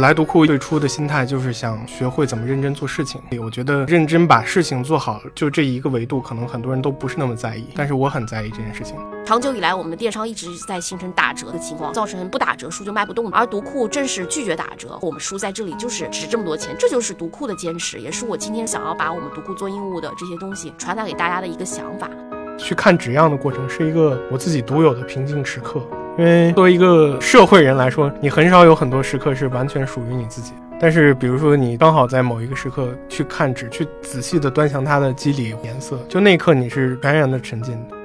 [0.00, 3.20] 来读库最初的心态就是想学会怎么认真做事情。
[3.40, 8.94] 我觉得认真把事情做好，就这一个维度，可能很多人都不是那么在意，但是我很在意这件事情。
[9.26, 13.30] 长久以来，我们的电商一直在形成打折的情况，造成不打折书就卖不动。
[13.30, 22.08] 而读库正是拒绝打折，我们书在这里就是值这么多钱，这就是读库的坚持，也是我今天想要把我们读库做硬物的这些东西传达给大家的一个想法。
[22.56, 25.80] 去看纸样的过程是一个我自己独有的平静时刻，
[26.18, 30.52] 因为作为一个社会人来说，你很少有很多时刻是完全属于你自己。
[30.80, 37.96] 但是，比如说你刚好在某一个时刻去看纸，去仔细的端详它的肌理颜色，就那一刻你是全然的沉浸的。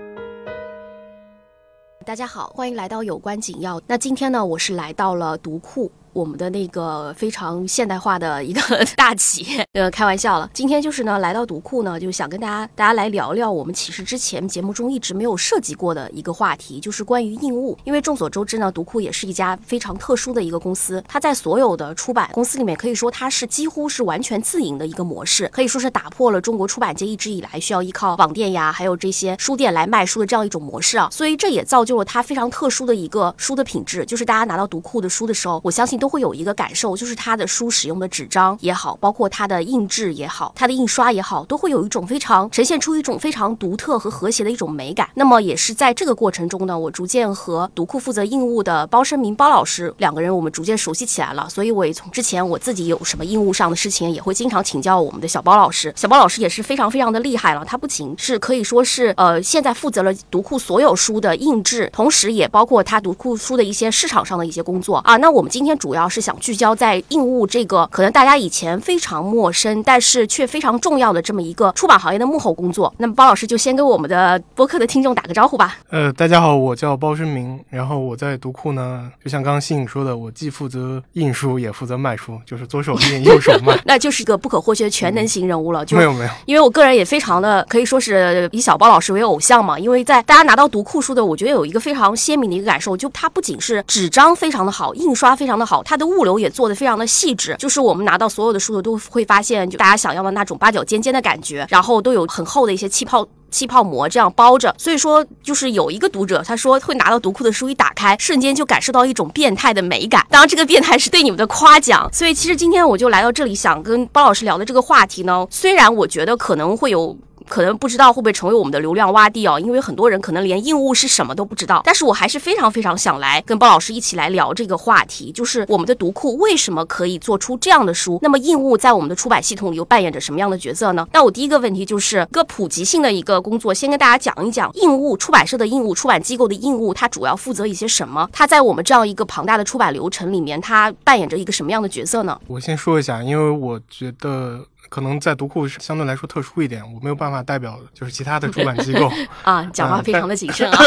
[2.06, 3.82] 大家好，欢迎来到有关紧要。
[3.88, 5.92] 那今天呢，我是来到了读库。
[6.14, 8.62] 我们的那个非常现代化的一个
[8.96, 10.50] 大企业， 呃，开玩笑了。
[10.54, 17.76] 今天就是呢，来到读库呢，就想跟大家大家来聊聊我们其实之前节目中一直没有涉及过的一个话题，就是关于印务。
[17.84, 31.10] 因为众所周知呢，读库也是一家非常特殊的一个公司，它在所有的出版公司里面，可以说它是几乎是完全自营的一个模式，可以说是打破了中国出版界一直以来需要依靠网店呀，还有这些书店来卖书的这样一种模式啊。
[31.12, 36.03] 所以这也造就了它非常特殊的一个书的品质，就是大家拿到读库的书的时候，我相信。
[36.04, 45.10] 都会有一个感受，就是它的书使用的纸张也好，包括它的印制也好，它的印刷也好，都会有一种非常呈现出一种非常独特和和谐的一种美感。
[45.14, 51.48] 那么也是在这个过程中呢，我逐渐和读库负责印务的包生明包老师两个人，我们逐渐熟悉起来了。
[51.48, 55.94] 所以我也从之前我自己有什么印务上的事情，也会经常请教我们的小包老师。
[55.96, 65.16] 小包老师也是非常非常的厉害了，他不仅是可以说是呃现在负责了读库所有书的印制，同时也包括他读库书的一些市场上的一些工作啊。
[65.16, 66.74] 那我们今天主要是想聚焦。
[66.74, 75.78] 在印务这个可能大家以前非常陌生，但是却非常重要的这么一个出版行业的幕后工作，那么包老师就先跟我们的播客的听众打个招呼吧。
[75.90, 85.86] 呃，大家好，我叫包生明，然后我在读库呢，就像刚刚新颖说的，我既负责印书，也负责卖书，就是左手印， 右手卖，那就是一个不可或缺的全能型人物了。
[85.86, 97.56] 就没有没有，因为我个人也非常的可以说是以小包老师为偶像嘛，因为在大家拿到读库书的，我觉得有一个非常鲜明的一个感受，就它不仅是纸张非常的好，印刷非常的好，它的物流也做的非常的细致。
[97.60, 104.74] 就是我们拿到所有的书的都会发现，就大家想要的那种八角尖尖的感觉，然后都有很厚的一些气泡气泡膜这样包着。
[104.78, 110.26] 所以说，就是有一个读者他说会拿到读库的书一打开，瞬间就感受到一种变态的美感。
[110.30, 112.10] 当然，这个变态是对你们的夸奖。
[112.12, 117.18] 所以，其实今天我就来到这里，想跟包老师聊的这个话题呢，虽然我觉得可能会有。
[117.48, 121.82] 可能不知道会不会成为我们的流量洼地哦，因为很多人可能连硬物是什么都不知道。
[121.86, 128.20] 但是我还是非常非常想来跟包老师一起来聊这个话题，就是我们的读库为什么可以做出这样的书？
[128.22, 131.08] 那么硬物在我们的出版系统里又扮演着什么样的角色呢？
[131.12, 138.30] 那我第一个问题就是个普及性的一个工作，先跟大家讲一讲硬物出版社的硬物出版机构的硬物，它主要负责一些什么？
[138.32, 142.40] 它在我们这样一个庞大的出版流程里面，它扮演着一个什么样的角色呢？
[142.48, 144.66] 我先说一下，因为我觉得。
[144.94, 149.12] 可能在读库相对来说特殊一点，我没有办法代表就是其他的出版机构
[149.42, 150.78] 啊，讲话非常的谨慎啊。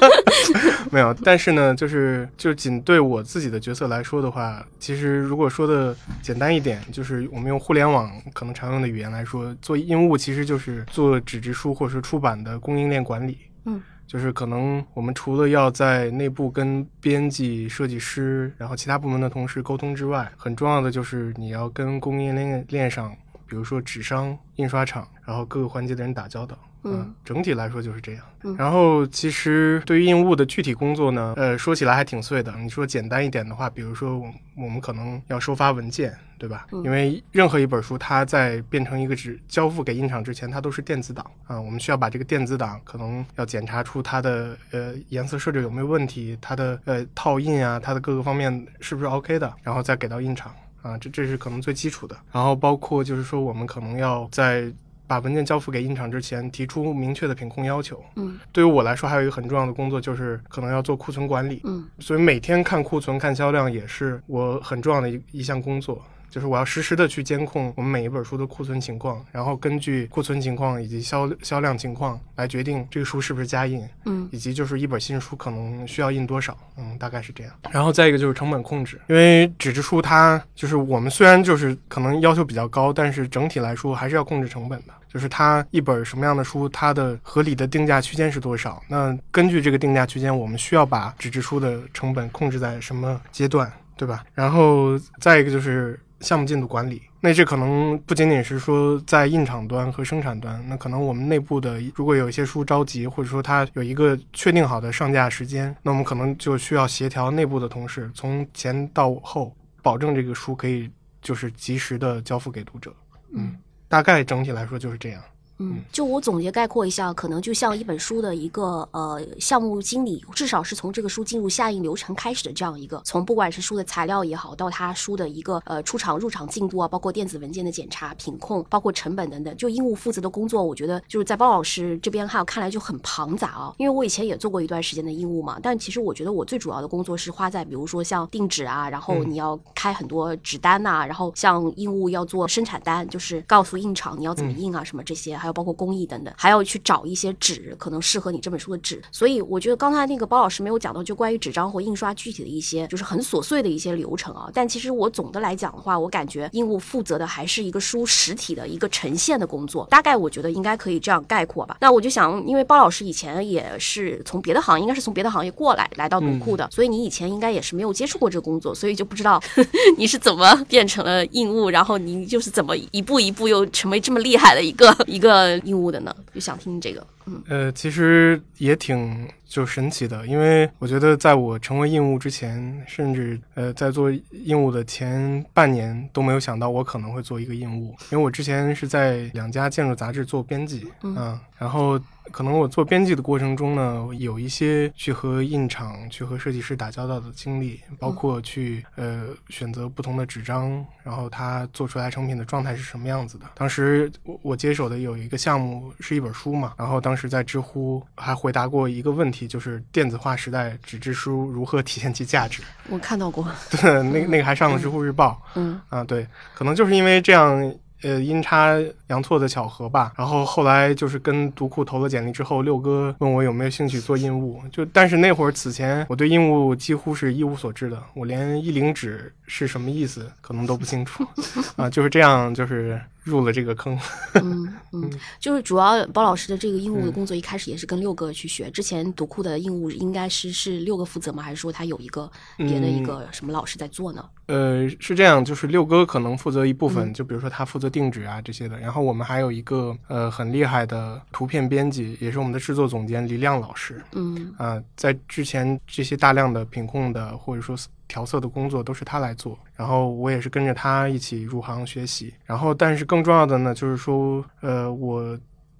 [0.92, 13.38] 没有，但是呢，就是就仅对我自己的角色来说的话，其实如果说的简单一点，就是我们用互联网可能常用的语言来说，做印务其实就是做纸质书或者说出版的供应链管理。
[13.64, 13.80] 嗯。
[14.06, 23.14] 就是可能我们除了要在内部跟编辑、设计师，然后其他部门的同事沟通之外，很重要的就是你要跟供应链链上，
[23.46, 26.58] 比如说纸商、印刷厂，然后各个环节的人打交道。
[26.84, 28.24] 嗯，整体来说就是这样。
[28.58, 32.52] 然后其实对于印务的具体工作呢，呃，说起来还挺碎的。
[32.58, 34.26] 你说简单一点的话，比如说我
[34.56, 36.66] 我们可能要收发文件，对吧？
[36.84, 41.60] 因为任何一本书它在变成一个纸交付给印厂之前，它都是电子档啊。
[41.60, 50.98] 我们需要把这个电子档可能要检查出它的呃颜色设置有没有问题，它的呃套印啊，它的各个方面是不是 OK 的，然后再给到印厂啊。
[50.98, 52.16] 这这是可能最基础的。
[52.32, 54.72] 然后包括就是说我们可能要在
[55.12, 58.02] 把文件交付给印厂之前，提出明确的品控要求。
[58.16, 61.60] 嗯，对于我来说，还有一个很重要的工作，就是可能要做库存管理。
[61.64, 66.02] 嗯，所以每天看库存、看销量，也是我很重要的一一项工作。
[66.32, 77.52] 就是我要实时的去监控我们每一本书的库存情况，然后根据库存情况以及销销量情况来决定这个书是不是加印，嗯，以及就是一本新书可能需要印多少，嗯，大概是这样。
[77.70, 84.94] 然后再一个就是成本控制，因为纸质书它就是我们虽然就是可能要求比较高，但是整体来说还是要控制成本的。
[85.12, 88.82] 就是它一本什么样的书，它的合理的定价区间是多少？
[88.88, 94.24] 那根据这个定价区间，我们需要把纸质书的成本控制在什么阶段，对吧？
[94.32, 96.00] 然后再一个就是。
[96.22, 110.88] 项目进度管理，那这可能不仅仅是说在印厂端和生产端，那可能我们内部的如果有一些书着急，或者说它有一个确定好的上架时间，那我们可能就需要协调内部的同事从前到后，保证这个书可以
[111.20, 112.94] 就是及时的交付给读者。
[113.32, 113.56] 嗯，
[113.88, 115.20] 大概整体来说就是这样。
[115.58, 133.74] 嗯，就我总结概括一下，可能就像一本书的一个呃项目经理，至少是从这个书进入下印流程开始的这样一个，从不管是书的材料也好，到他书的一个呃出厂入场进度啊，包括电子文件的检查、品控，包括成本等等，就英务负责的工作，我觉得就是在包老师这边哈看来就很庞杂啊。
[133.78, 146.32] 因为我以前也做过一段时间的英务嘛，但其实我觉得我最主要的工作是花在比如说像定纸啊，然后你要开很多纸单呐，然后像英务要做生产单，就是告诉印厂你要怎么印啊什么这些，还有包括工艺等等。
[146.36, 149.02] 还要去找一些纸，可能适合你这本书的纸。
[149.10, 154.48] 所以我觉得刚才那个包老师没有讲到，就关于纸张或印刷具体的一些，就是很琐碎的一些流程啊。
[154.54, 159.86] 但其实我总的来讲的话，我感觉印务负责的还是一个书实体的一个呈现的工作。
[159.90, 161.76] 大概我觉得应该可以这样概括吧。
[161.80, 169.42] 那我就想，因为包老师以前也是从别的行业，应该是从别的行业过来来到读库的，所以你以前应该也是没有接触过这个工作，所以就不知道
[169.96, 175.31] 你是怎么变成了印务，然后你就是怎么一步一步又成为这么厉害的一个一个
[175.64, 176.14] 印务的呢？
[176.34, 192.00] 就想听这个，嗯，呃，其实也挺就神奇的，因为我觉得在我成为印务之前，甚至呃在做印务的前半年都没有想到我可能会做一个印务，因为我之前是在两家建筑杂志做编辑，嗯，然后。
[192.30, 203.46] 可能我做编辑的过程中呢，有一些去和印厂、去和设计师打交道的经历，包括去呃选择不同的纸张，然后它做出来成品的状态是什么样子的。
[203.54, 212.62] 当时我我接手的有一个项目是一本书嘛，然后当时在知乎还回答过一个问题，就是电子化时代纸质书如何体现其价值。
[212.88, 215.42] 我看到过，对，那那个还上了知乎日报。
[215.54, 217.74] 嗯啊，对，可能就是因为这样。
[218.04, 218.74] 呃，阴差
[219.12, 220.12] 阳错的巧合吧。
[220.16, 224.60] 然后后来就是跟读库投了简历之后，六哥问我有没有兴趣做印务。
[224.72, 231.24] 就但是那会儿此前我对印务几乎是一无所知的，我连一零纸是什么意思可能都不清楚
[231.76, 231.88] 啊。
[231.88, 233.00] 就是这样，就是。
[233.24, 233.96] 入了这个坑，
[234.34, 238.68] 嗯 嗯，就是主要包老师的这个印务的工作一开始也是跟六哥去学。
[238.68, 241.40] 之前读库的印务应该是是六哥负责吗？
[241.40, 244.24] 还是说他有一个别的一个什么老师在做呢？
[244.46, 248.76] 呃，是这样，就是六哥可能负责一部分，就比如说他负责定制啊这些的。
[248.80, 254.02] 然后我们还有一个呃很厉害的图片编辑，也是我们的制作总监李亮老师。
[254.12, 257.76] 嗯啊，在之前这些大量的品控的或者说。
[258.08, 262.34] 调色的工作都是他来做，然后我也是跟着他一起入行学习。
[262.44, 265.38] 然后，但是更重要的呢，就是说，呃，我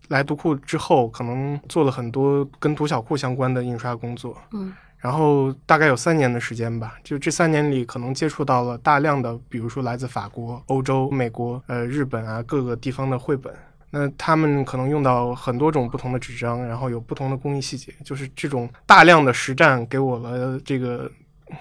[0.08, 4.34] 来读库之后，可能做了很多跟读小库相关的印刷工作。
[4.52, 4.72] 嗯，
[5.02, 13.52] 然后大概有三年的时间吧，就这三年里，可能接触到了大量的，比如说来自法国、欧洲、美国、呃日本啊各个地方的绘本。
[13.90, 21.10] 那他们可能用到很多种不同的纸张，然后有不同的工艺细节，就是这种大量的实战给我了这个。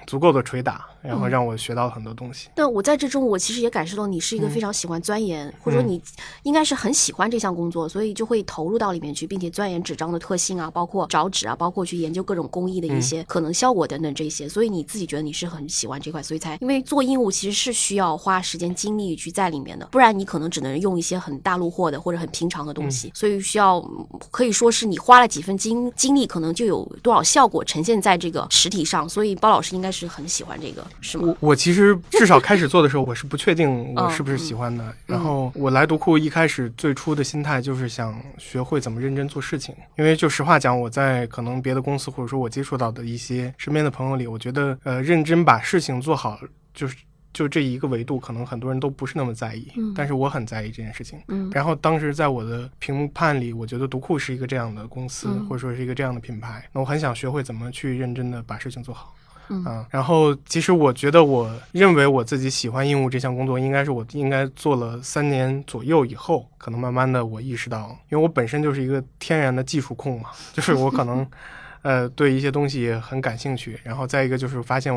[0.07, 2.49] 足够的捶打，然后让我学到很多东西。
[2.55, 6.01] 但我在这中，我其实也感受到你是一个非常喜欢钻研，或者说你
[6.43, 14.47] 应该是很喜欢这项工作，所以就会投入到里面去，并且钻研纸张的特性啊，包括找纸啊，包括去研究各种工艺的一些可能效果等等这些。
[14.47, 23.11] 所以你自己觉得你是很喜欢这块，所以才因为做印务其实是需要花时间精力去在里面的，不然你可能只能用一些很大陆货的或者很平常的东西。
[23.15, 23.81] 所以需要
[24.29, 29.07] 可以说是你花了几分精精力，可能就有多少效果呈现在这个实体上。
[29.07, 31.27] 所以包老师应该是很喜欢这个，是吗？
[31.27, 34.93] 我我其实至少开始做的时候，我是不确定我是不是喜欢的。
[35.05, 46.39] 然后我来读库一开始最初的心态就是想学会怎么认真做事情，因为就实话讲，我在可能别的公司或者说我接触到的一些身边的朋友里，我觉得呃认真把事情做好，
[46.73, 46.95] 就是
[47.33, 49.71] 就这一个维度，可能很多人都不是那么在意。
[49.77, 51.17] 嗯，但是我很在意这件事情。
[51.29, 56.67] 嗯，然后当时在我的评判里，我觉得读库是一个这样的公司，或者说是一个这样的品牌。
[56.73, 59.15] 那我很想学会怎么去认真的把事情做好。
[59.49, 71.27] 嗯，然后其实我觉得，我认为我自己喜欢印务这项工作，应该是我应该做了三年左右以后，可能慢慢的我意识到，因为我本身就是一个天然的技术控嘛，就是我可能，
[71.83, 73.77] 呃，对一些东西很感兴趣。
[73.83, 74.93] 然后再一个就是发现，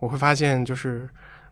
[0.00, 1.08] 我会发现就是，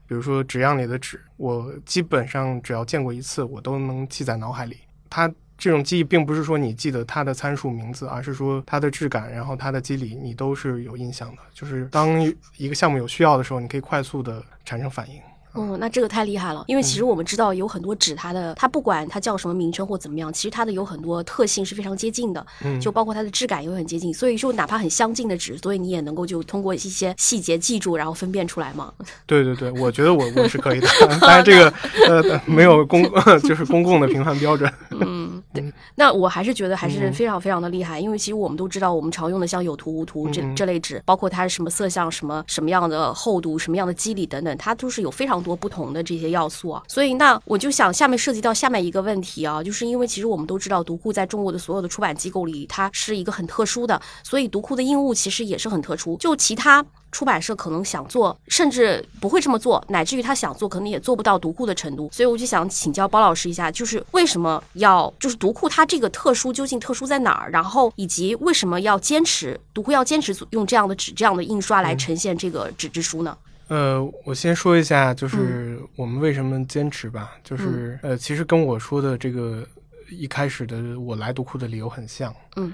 [0.07, 4.79] 比如说纸样里的纸，我基本上只要见过一次，我都能记在脑海里。
[5.09, 5.33] 它。
[5.63, 11.43] 这种记忆并不是说你记得它的参数名字，而是说它的质感，然后它的机理，你都是有印象的。
[11.55, 12.21] 就是当
[12.57, 15.21] 一个项目有需要的时候，你可以快速的产生反应。
[15.53, 28.93] 哦，那这个太厉害了，因为其实我们知道有很多纸，它的它不管它叫什么名称或怎么样，其实它的有很多特性是非常接近的，嗯，就包括它的质感也很接近，所以说哪怕很相近的纸，所以你也能够就通过一些细节记住，然后分辨出来嘛。
[29.27, 30.89] 对对对，我觉得我我是可以的，
[31.21, 31.73] 当然这个
[32.09, 33.03] 呃没有公
[33.45, 34.73] 就是公共的评判标准。
[34.91, 46.83] 嗯，对那我还是觉得还是非常非常的厉害，因为其实我们都知道，我们常用的像有图无图这这类纸，包括它是什么色相、什么什么样的厚度、什么样的肌理等等，它都是有非常多不同的这些要素啊。
[46.89, 56.17] 所以那我就想，下面涉及到下面一个问题啊，就是因为其实我们都知道，读库在中国的所有的出版机构里，它是一个很特殊的，所以读库的印务其实也是很特殊。
[56.19, 56.85] 就其他。
[57.13, 62.09] 出版社可能想做，甚至不会这么做，乃至于他想做，可能也做不到读库的程度。
[62.11, 67.51] 所以我就想请教包老师一下，就是为什么要就是读库它这个特殊究竟特殊在哪儿？
[67.51, 73.37] 然后以及为什么要坚持读库要坚持用这样的纸、这样的印刷来呈现这个纸质书呢？
[73.69, 77.33] 呃，我先说一下，就是我们为什么坚持吧。
[77.43, 79.67] 就是呃，其实跟我说的这个
[80.11, 82.35] 一开始的我来读库的理由很像。
[82.57, 82.73] 嗯，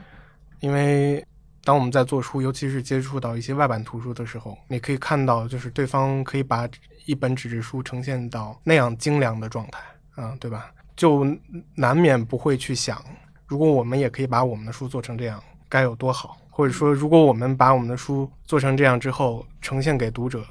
[0.61, 1.25] 因为。
[1.65, 6.67] 当我们在做书，尤其是接触到一些外版图书的时候，你可以看到，就是对方可以把
[7.05, 10.73] 一本纸质书呈现到那样精良的状态，啊，对吧？
[10.97, 11.27] 就
[11.75, 13.05] 难免不会去想，
[13.47, 16.39] 如果我们也可以把我们的书做成这样，该有多好？
[16.49, 20.47] 或者说，如果我们把我们的书做成这样之后，呈现给读者，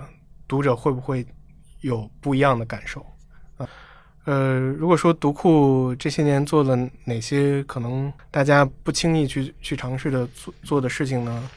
[0.48, 1.26] 读者会不会
[1.82, 3.06] 有不一样的感受？
[3.58, 3.68] 啊？
[4.26, 6.76] 呃，如果说读库这些年做了
[7.06, 11.50] 哪些可能大家不轻易去去尝试的做做的事情呢？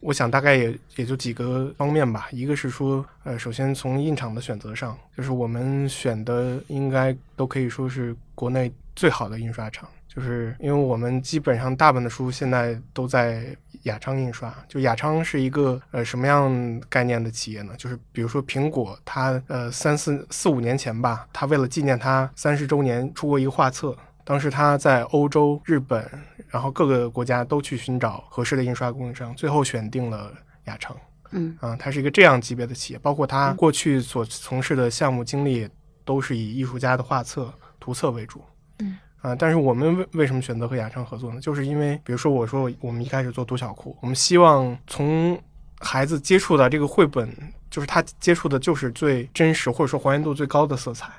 [0.00, 2.28] 我想大概也也就几个方面吧。
[2.30, 9.88] 一个是说，呃，首先从印厂的选择上，就是我们选的应该都可以说是国内最好的印刷厂。
[10.06, 13.56] 就是因为我们基本上大部分的书现在都在
[13.88, 17.74] 雅昌印刷，就雅昌是一个呃什么样概念的企业呢？
[17.76, 26.08] 就是比如说苹果，它呃三四四五年前吧，它为了纪念它三十周年出过一个画册，当时它在欧洲、日本，
[26.48, 30.32] 然后各个国家都去寻找合适的印刷供应商，最后选定了
[30.64, 30.96] 雅昌。
[31.30, 35.68] 嗯啊，它是一个这样级别的企业，包括它过去所从事的项目经历
[36.04, 38.42] 都是以艺术家的画册、图册为主。
[38.80, 38.96] 嗯。
[39.20, 41.40] 啊，但是我们为为什么选择和雅昌合作呢？
[41.40, 45.36] 就是因为，比如说我说我们一开始做读小库，我们希望从
[45.80, 47.28] 孩子接触的这个绘本，
[47.68, 51.10] 就是他接触的就是最真实或者说还原度最高的色彩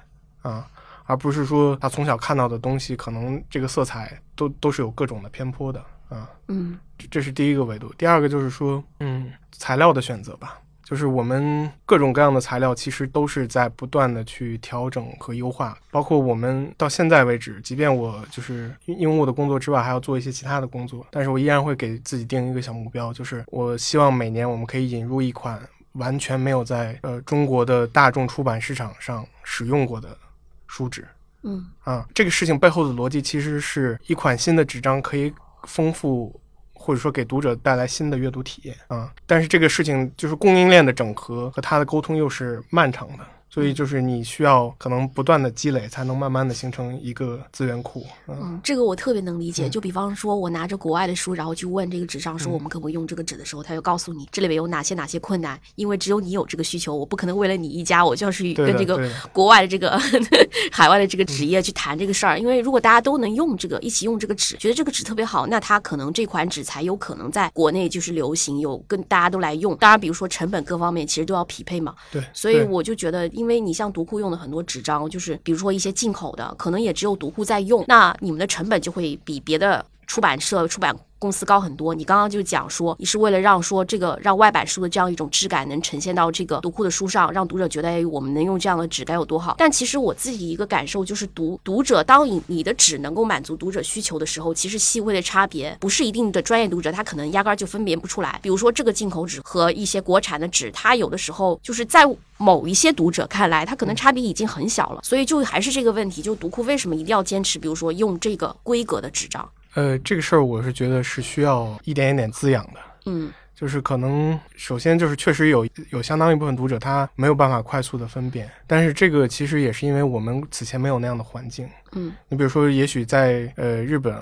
[0.41, 0.65] 啊，
[1.05, 6.29] 而不是说他从小看到的东西，可能这个色彩都都是有各种的偏颇的啊。
[6.47, 6.79] 嗯，
[7.11, 7.93] 这是第一个维度。
[7.97, 10.57] 第二个就是说，嗯，材料的选择吧。
[10.89, 15.77] 就是我们各种各样的材料，其实都是在不断的去调整和优化。
[15.91, 30.17] 包括我们到现在为止，即便我就是因为我的工作之外，还要做一些其他的工作，但是我依然会给自己定一个小目标，就是我希望每年我们可以引入一款完全没有在呃中国的大众出版市场上使用过的
[30.65, 31.07] 书纸。
[31.43, 35.31] 嗯啊，这个事情背后的逻辑其实是一款新的纸张可以
[35.65, 36.41] 丰富。
[36.81, 43.25] 或者说给读者带来新的阅读体验啊，但是这个事情就是供应链的整合和他的沟通又是漫长的。
[43.49, 48.05] 所以就是你需要可能不断的积累，才能慢慢的形成一个资源库。
[48.27, 49.67] 嗯，这个我特别能理解。
[49.67, 59.99] 就比方说，我拿着国外的书，然后去问这个纸上说我们可不可以用这个纸的时候，他就告诉你这里面有哪些哪些困难，因为只有你有这个需求，我不可能为了你一家，我就要去跟这个国外的这个
[60.71, 62.37] 海外的这个纸业去谈这个事儿。
[62.39, 69.75] 因为如果大家都能用这个，一起用这个纸，觉得这个纸特别好，那它可能这款纸才有可能在国内就是流行，有跟大家都来用。
[69.77, 71.95] 当然，比如说成本各方面其实都要匹配嘛。
[72.11, 73.27] 对，所以我就觉得。
[73.39, 80.93] 因为你像独库用的很多纸张，就是比如说一些进口的，可能也只有独库在用，那你们的成本就会比别的出版社出版。
[81.19, 89.55] 公司高很多，你刚刚就讲说，你是为了让说这个让外版书的这样一种质感能呈现到这个读库的书上，让读者觉得哎，我们能用这样的纸该有多好。
[89.57, 98.39] 但其实我自己一个感受就是，读读者当你你的纸能够满足读者需求的时候，其实细微的差别不是一定的专业读者他可能压根儿就分辨不出来。
[98.41, 102.05] 比如说这个进口纸和一些国产的纸，它有的时候就是在
[102.37, 105.01] 某一些读者看来，它可能差别已经很小了。
[105.03, 109.45] 所以就还是这个问题，就读库为什么一定要坚持，比如说用这个规格的纸张？
[109.75, 112.79] 呃，这个事儿我是觉得是需要一点一点滋养的。
[113.05, 121.69] 嗯，就是可能首先就是确实有有相当一部分读者他没有办法快速的分辨，但是这个其实也是因为我们此前没有那样的环境。
[121.93, 124.21] 嗯，你比如说，也许在呃日本，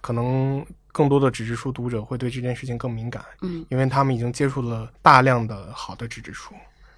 [0.00, 3.24] 可能更多的纸质书读者会对这件事情更敏感。
[3.40, 6.54] 嗯，因为他们已经接触了大量的好的纸质书。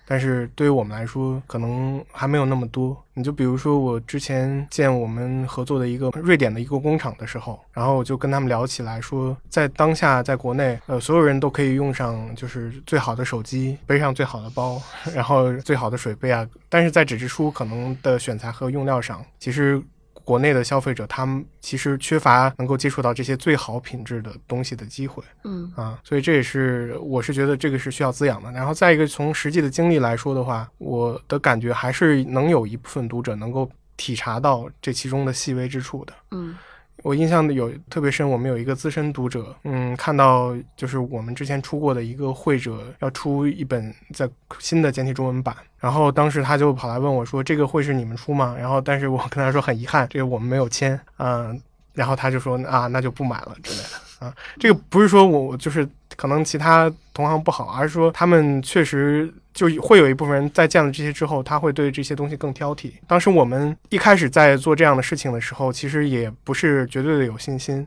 [0.06, 2.96] 但是对于我们来说，可能还没有那么多。
[3.14, 14.82] 你就比如说，我之前见我们合作的一个瑞典的一个工厂的时候，然后我就跟他们聊起来，说在当下，在国内，呃，所有人都可以用上就是最好的手机，背上最好的包，
[15.14, 16.46] 然后最好的水杯啊。
[16.68, 19.82] 但是在纸质书可能的选材和用料上，其实。
[20.24, 25.70] 国内的消费者，他们其实缺乏能够接触到这些最好品质的东西的机会，嗯。
[25.76, 28.50] 啊，所以这也是我是觉得这个是需要滋养的。
[28.50, 36.56] 然后再一个，从实际的经历来说的话，我的感觉还是能有一部分读者能够体察到这其中的细微之处的，嗯，
[37.04, 44.26] 我印象的有特别深，我们有一个资深读者，嗯，看到就是我们之前出过的一个会者要出一本在
[44.58, 51.60] 新的简体中文版，然后当时他就跑来问我说：“这个会是你们出吗？”然后但是我跟他说很遗憾，这个我们没有签，嗯，
[51.92, 54.34] 然后他就说啊，那就不买了之类的啊。
[54.58, 59.32] 这个不是说我就是可能其他同行不好，而是说他们确实。
[59.54, 62.90] 就会有一部分人在见了这些之后，他会对这些东西更挑剔。
[63.06, 67.86] 当时我们一开始在做这样的事情的时候，其实也不是绝对的有信心，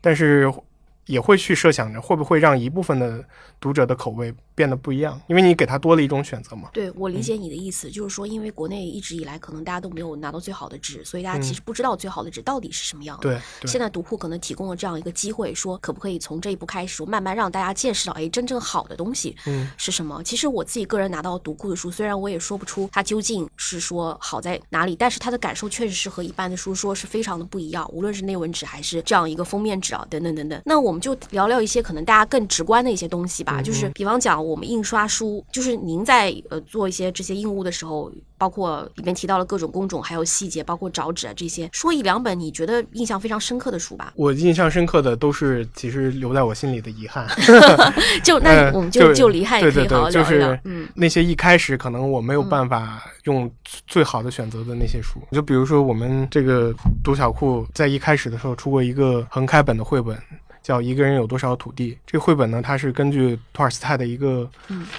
[0.00, 0.52] 但是
[1.06, 3.24] 也会去设想着会不会让一部分的
[3.60, 4.34] 读者的口味。
[4.56, 6.70] 变得不一样，因为你给他多了一种选择嘛。
[6.72, 13.22] 对我理解你的意思，就是说，因为国内一直以来可能大家都没有拿到最好的纸，所以大家其实不知道最好的纸到底是什么样的。
[13.22, 19.34] 对，现在读库可能提供了这样一个机会，说可不可以从这一步开始，慢慢让大家见识到，哎，真正好的东西
[19.76, 20.22] 是什么？
[20.22, 30.62] 其实我自己个人拿到读库的书，虽然我也说不出它究竟是说好在哪里，但是它的感受确实是和一般的书说是非常的不一样，无论是内文纸还是这样一个封面纸啊，等等等等。
[30.64, 35.44] 那我们就聊聊一些可能大家更直观的一些东西吧，就是比方讲我们印刷书。
[35.52, 44.12] 就是您在呃做一些这些印务的时候，包括里面提到了各种工种，还有细节，包括找纸啊这些，说一两本你觉得印象非常深刻的书吧。
[44.16, 47.26] 我印象深刻的都是其实留在我心里的遗憾。
[48.22, 50.58] 就那我们就就遗憾可以好好聊一聊。
[50.64, 53.50] 嗯，那些一开始可能我没有办法用
[53.86, 60.16] 最好的选择的那些书，就比如说我们这个读小库在一开始的时候出过一个横开本的绘本。
[60.64, 61.96] 叫一个人有多少土地？
[62.04, 64.50] 这个绘本呢，它是根据托尔斯泰的一个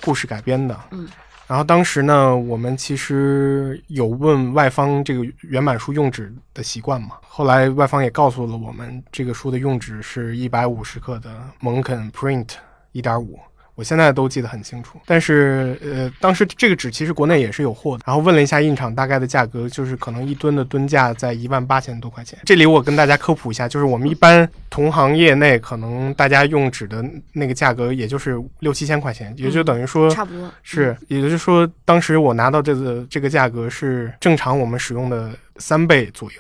[0.01, 0.79] 故事改编的。
[0.91, 1.05] 嗯，
[1.47, 7.17] 然后当时呢，我们其实有问外方这个原版书用纸的习惯嘛。
[7.27, 11.29] 后来外方也告诉了我们，这个书的用纸是一百五十克的
[11.59, 12.49] 蒙肯 Print
[12.91, 13.39] 一点五。
[13.75, 18.03] 我现在都记得很清楚，但是呃，当时这个纸其实国内也是有货的。
[18.07, 22.39] 然后问了一下印厂大概的价格，就是可能一吨的吨价在一万八千多块钱。
[22.45, 27.03] 这里我跟大家科普一下，就是我们一般同行业内可能大家用纸的
[27.33, 36.37] 那个价格也就是六七千块钱，也就等于说差不多是，也就是说当时我拿到这个这个价格是正常我们使用的三倍左右。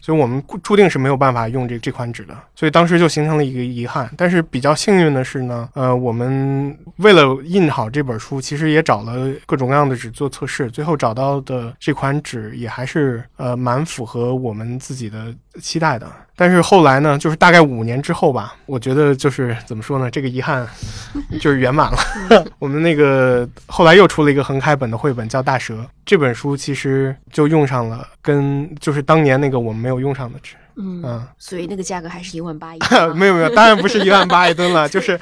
[0.00, 4.10] 所以我们注定是没有办法用这这款纸的，所以当时就形成了一个遗憾。
[4.16, 16.10] 但是比较幸运的是呢，呃，我们为了印好这本书，其实也找了各种各样的纸做测试，最后找到的这款纸也还是呃蛮符合我们自己的期待的。
[16.40, 20.66] 但是后来呢，就是大概五年之后吧，我觉得就是怎么说呢，这个遗憾
[21.38, 21.98] 就是圆满了。
[22.58, 25.74] 我们那个后来又出了一个横开本的绘本，叫《大蛇》。
[26.06, 30.38] 这本书其实就用上了跟就是当年那个我们没有用上的
[30.80, 31.06] 纸。
[31.06, 32.78] 嗯，所以那个价格还是一万八一
[33.14, 35.18] 没有没有，当然不是 一万八一吨了，就是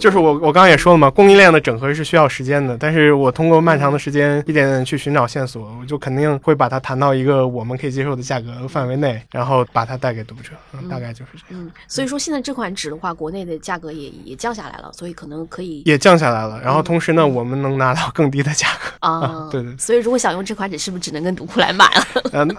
[0.00, 11.64] 就是我我刚刚也说了嘛，供应链的整合是需要时间的，但是我通过漫长的时间一点点去寻找线索，我就肯定会把它谈到一个我们可以接受的价格范围内，然后把它带给读者，嗯大概就是这样。
[11.64, 19.76] 嗯，所以说现在这款纸的话，国内的价格也也降下来了，所以可能可以也降下来了，然后同时呢，我们能拿到更低的价格 啊，对对。
[19.76, 22.04] 所以如果想用这款纸，是不是只能跟读库来买了？
[22.32, 22.56] 嗯。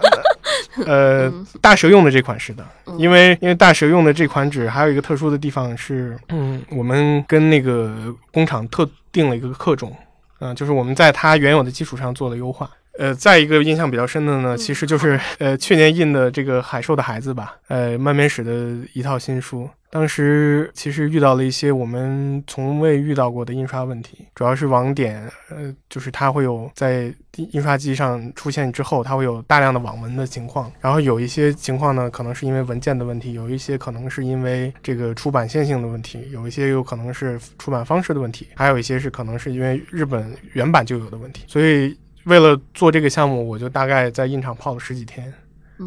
[0.86, 2.66] 呃，大蛇用的这款是的，
[2.98, 9.94] 因为因为大蛇用的这款纸还有一个特殊的地方是，嗯，我们跟那个工厂特定了一个克重，
[10.40, 12.70] 嗯，就是我们在它原有的基础上做了优化。
[12.98, 19.68] 呃，再一个印象比较深的呢，其实就是 呃去年印的这个海兽的孩子吧，呃，漫编史的一套新书。
[19.90, 30.70] 当时其实遇到了一些我们从未遇到过的印刷问题，主要是网点，呃，就是它会有在印刷机上出现之后，它会有大量的网文的情况。
[30.80, 41.44] 然后有一些情况呢，可能是因为文件的问题，有一些可能是因为这个出版线性的问题，有一些有可能是出版方式的问题，还有一些是可能是因为日本原版就有的问题。
[41.46, 45.32] 所以为了做这个项目，我就大概在印厂泡了十几天。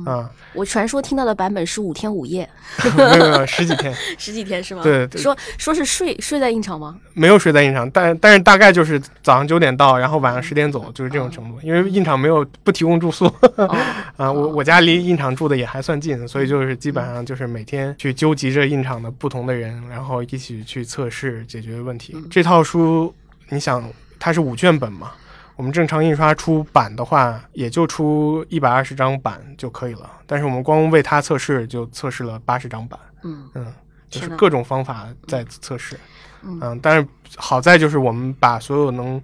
[0.05, 2.47] 啊，我传说听到的版本是五天五夜，
[2.97, 4.83] 没有没有十几天， 十几天是吗？
[4.83, 6.99] 对，对说说是睡睡在印厂吗？
[7.13, 11.57] 没有睡在印厂，但但是大概就是早上九点到，然后晚上十点走，就是这种程度。
[11.63, 13.33] 因为印厂没有不提供住宿，
[14.17, 22.13] 啊，我我家离印厂住的也还算近，所以就是基本上就是每天去纠集着印厂的不同的人，然后一起去测试解决问题。
[22.29, 23.15] 这套书，
[23.47, 25.13] 你想它是五卷本嘛？
[25.57, 30.09] 我们正常印刷出版的话，也就出一百二十张版就可以了。
[30.25, 32.97] 但是我们光为它测试，就测试了八十张版。
[33.23, 33.73] 嗯嗯，
[34.09, 35.99] 就是各种方法在测试。
[36.43, 39.21] 嗯，但是好在就是我们把所有能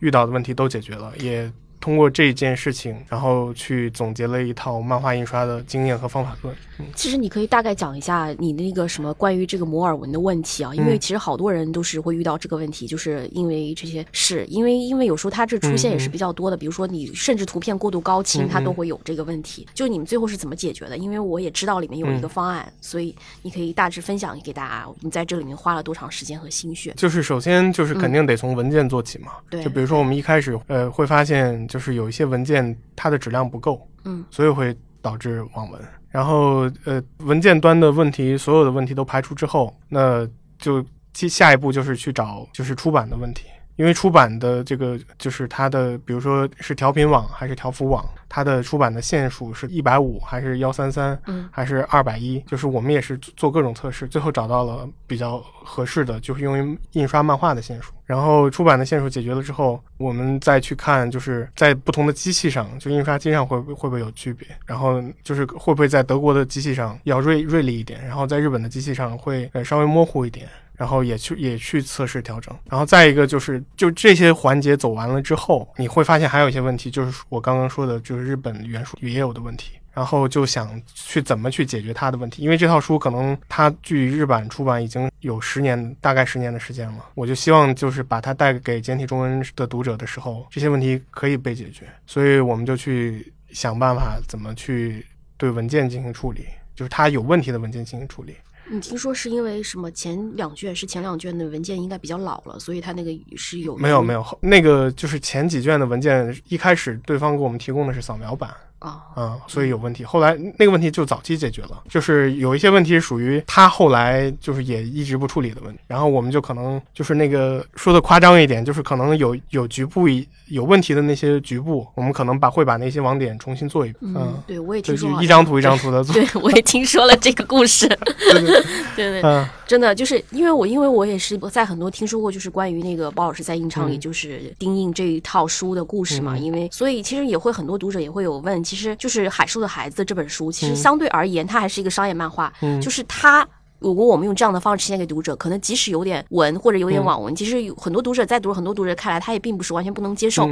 [0.00, 1.50] 遇到的问题都解决了，也。
[1.86, 6.52] 通过这件事情，然后去总结了一套漫画印刷的经验和方法论。
[6.96, 19.64] 其实你可以大概讲一下你那个什么关于这个摩尔纹的问题啊，因为其实好多人都是会遇到这个问题，就是因为这些事，因为因为有时候它这出现也是比较多的，比如说你甚至图片过度高清，它都会有这个问题。
[19.72, 20.98] 就你们最后是怎么解决的？
[20.98, 26.92] 因为我也知道里面有一个方案，所以你可以大致分享给大家，你在这里面花了多长时间和心血？
[26.96, 35.80] 就是首先就是肯定得从文件做起嘛，对，就比如说我们一开始呃会发现就是有一些文件它的质量不够，嗯，所以会导致网文。
[36.08, 40.26] 然后，呃，文件端的问题，所有的问题都排除之后，那
[40.58, 43.46] 就接下一步就是去找就是出版的问题。
[43.76, 52.40] 因为出版的这个就是它的，比如说是调频网还是调幅网，它的出版的线数是一百五还是幺三三，嗯，还是二百一？
[52.46, 57.92] 就是我们也是做各种测试，最后找到了比较合适的，就是用于印刷漫画的线数。
[58.04, 64.46] 然后出版的线数解决了之后，我们再去看，就是在不同的机器上，就印刷机上会会不会有区别？
[64.64, 70.48] 然后就是会不会在德国的机器上要锐锐利一点，然后在日本的机器上会呃稍微模糊一点。
[70.76, 95.04] 然后也去也去测试调整，然后再一个就是就这些环节走完了之后，你会发现还有一些问题，就是我刚刚说的，就是日本原书也有的问题，然后就想去怎么去解决它的问题，因为这套书可能它距日版出版已经有十年，大概十年的时间了，我就希望就是把它带给简体中文的读者的时候，这些问题可以被解决，所以我们就去想办法怎么去
[95.36, 98.36] 对文件进行处理，就是它有问题的文件进行处理。
[98.68, 99.90] 你听说是因为什么？
[99.92, 108.50] 前两卷是前两卷的文件应该比较老了，所以它那个是有没有没有那个就是前几卷的文件，一开始对方给我们提供的是扫描版。
[108.86, 110.04] 啊，嗯，所以有问题。
[110.04, 115.80] 后来那个问题就早期解决了，就是有一些问题属于他后来就是也一直不处理的问题。
[115.88, 120.06] 然后我们就可能就是那个说的夸张一点，就是可能有有局部
[120.48, 124.14] 有问题的那些局部，我们可能把会把那些网点重新做一遍。
[124.14, 126.14] 嗯，对，我也听说一张图一张图的做。
[126.14, 127.88] 对，我也听说了这个故事。
[128.30, 128.62] 对对
[128.94, 136.36] 对 对，真的就是因为我因为我也是在很多听说过，就是关于那个包老师在印厂里就是钉印这一套书的故事嘛。
[136.38, 138.62] 因为所以其实也会很多读者也会有问。
[138.62, 142.52] 其实就是《海兽的孩子》这本书，其实相对而言，它还是一个商业漫画。
[142.80, 143.46] 就是它，
[143.78, 150.48] 如果我们用这样的方式呈现给读者，可能即使有点文或者有点网文，其实有很多读者在读，很多读者看来，他也并不是完全不能接受。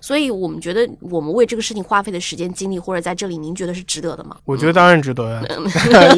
[0.00, 4.36] 所以我们觉得，我们为这个事情花费的时间、精力，或者在这里，您觉得是值得的吗？
[4.44, 5.42] 我觉得当然值得呀，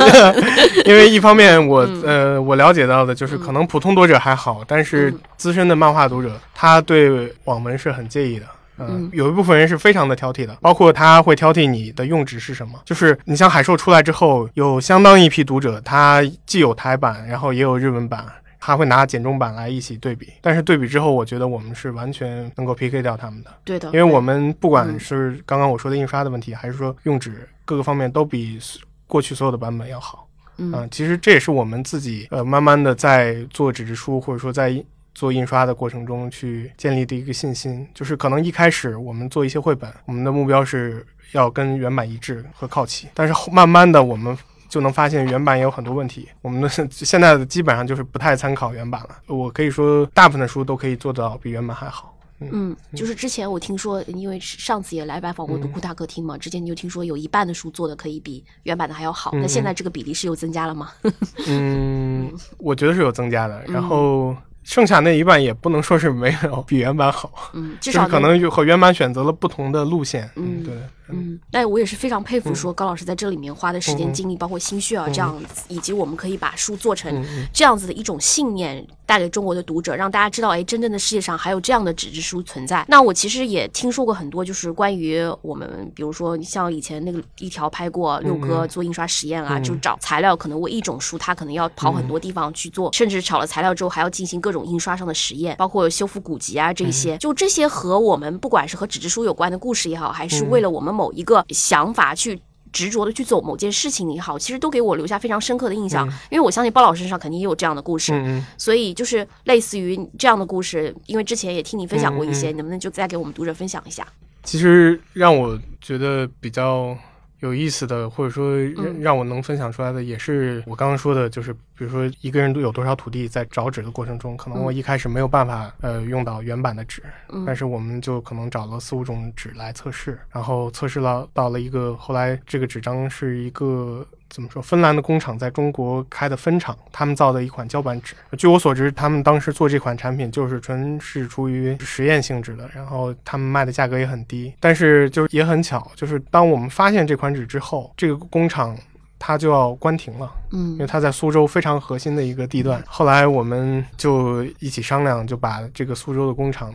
[0.84, 8.46] 因为一方面，我呃，我了解到的就是，可能普通读者还好，但是资深的漫画读者，他对网文是很介意的。
[8.78, 12.80] 嗯，有一部分人是非常的挑剔的，包括他会挑剔你的用纸是什么。
[12.84, 18.24] 就是你像海兽出来之后，有相当一批读者，他既有台版，然后也有日文版，
[18.58, 20.32] 还会拿简中版来一起对比。
[20.40, 23.50] 但是对比之后，我觉得我们是完全能够 PK 掉他们的。
[23.64, 28.58] 对的，因为我们不管是刚刚我说的印刷的问题，还是说用纸各个方面，都比
[29.06, 30.28] 过去所有的版本要好。
[30.58, 34.84] 嗯，其实这也是我们自己呃慢慢的在做纸质书，或者说在。
[35.18, 49.18] 做印刷的过程中去建立的一个信心，就是可能一开始我们做一些绘本，我们的目标是要跟原版一致和靠齐，但是慢慢的我们就能发现原版也有很多问题，我们的现在的基本上就是不太参考原版了。
[49.26, 52.14] 我可以说大部分的书都可以做到比原版还好。
[52.38, 60.92] 嗯，就是之前我听说，因为上次也来拜访过独库大客厅嘛，之前你就听说有一半的书做的可以比原版的还要好，那现在这个比例是有增加了吗？
[61.48, 64.37] 嗯，我觉得是有增加的，然后。
[64.68, 70.74] 剩下那一半也不能说是没有比原版好，嗯，就是可能和原版选择了不同的路线，嗯，对。
[71.10, 82.84] 嗯，那我也是非常佩服，说高老师在这里面花的时间、精力，包括心血啊，这样子，以及我们可以把书做成这样子的一种信念，带给中国的读者，让大家知道，哎，真正的世界上还有这样的纸质书存在。
[82.88, 102.40] 那我其实也听说过很多，就是关于我们，比如说像以前那个一条拍过六哥做印刷实验啊，就找材料，可能为一种书，他可能要跑很多地方去做，甚至找了材料之后还要进行各种印刷上的实验，包括修复古籍啊这些，就这些和我们不管是和纸质书有关的故事也好，还是为了我们某一个想法去
[102.72, 106.04] 执着的去走某件事情也好，其实都给我留下非常深刻的印象。
[106.30, 108.12] 因为我相信包老师身上肯定也有这样的故事，
[108.56, 114.04] 所以就是类似于这样的故事，因为之前也听你分享过一些，能不能就再给我们读者分享一下？
[114.42, 116.98] 其实让我觉得比较。
[117.40, 118.57] 有意思的，或者说
[119.01, 127.03] 让我能分享出来的，也是我刚刚说的，就是比如说一个人都有多少土地，在找纸的过程中，可能我一开始没有办法呃用到原版的纸，
[127.46, 134.60] 但是我们就可能找了四五种纸来测试，然后测试了到了一个后来这个纸张是一个怎么说？
[134.60, 138.14] 芬兰的工厂在中国开的分厂，他们造的一款胶板纸。
[138.36, 144.52] 据我所知，他们当时做这款产品就是纯是出于实验性质的，然后他们卖的价格也很低。
[144.60, 148.76] 但是就也很巧，就是当我们发现这款纸之后，这个工厂
[149.18, 152.82] 它就要关停了，嗯因为它在苏州非常核心的一个地段。
[152.86, 156.72] 后来我们就一起商量，就把这个苏州的工厂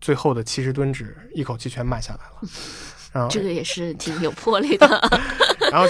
[0.00, 2.48] 最后的七十吨纸一口气全买下来了。
[3.30, 4.88] 这个也是挺有魄力的。
[5.72, 5.88] 然后，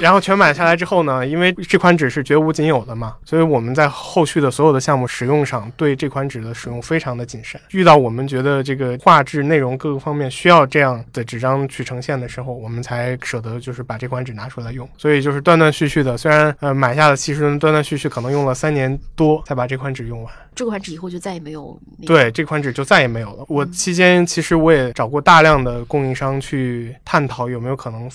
[0.00, 7.60] 然后全买下来之后呢，因为这款纸是绝无仅有的嘛，所以我们在后续的所有的项目使用上，对这款纸的使用非常的谨慎。
[7.70, 14.88] 遇到我们觉得这个画质、内容各个方面需要这样的纸张去呈现的时候，我们才舍得就是把这款纸拿出来用。
[14.96, 20.32] 所以就是断断续续的，虽然呃买下了七十吨，断断续续可能用了三年多才把这款纸用完。
[20.54, 23.44] 这款纸以后就再也没有对，这款纸就再也没有了。
[23.48, 26.63] 我期间其实我也找过大量的供应商去
[27.04, 28.10] 探讨有没有可能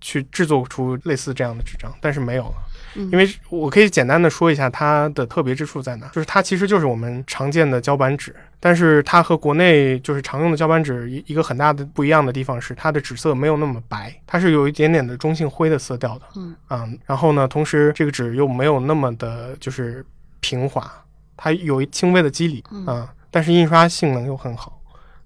[0.00, 2.54] 去制作出类似这样的纸张，但是没有了。
[2.94, 3.10] 嗯。
[3.10, 16.54] 因为我可以简单的说一下它的特别之处在哪，就是它其实就是我们常见的胶板纸，但是它和国内就是常用的胶板纸一一个很大的不一样的地方是它的纸色没有那么白，它是有一点点的中性灰的色调的，嗯。
[16.68, 20.04] 啊、然后呢，同时这个纸又没有那么的就是
[20.40, 20.90] 平滑，
[21.36, 24.75] 它有一轻微的肌理啊、嗯但是印刷性能又很好，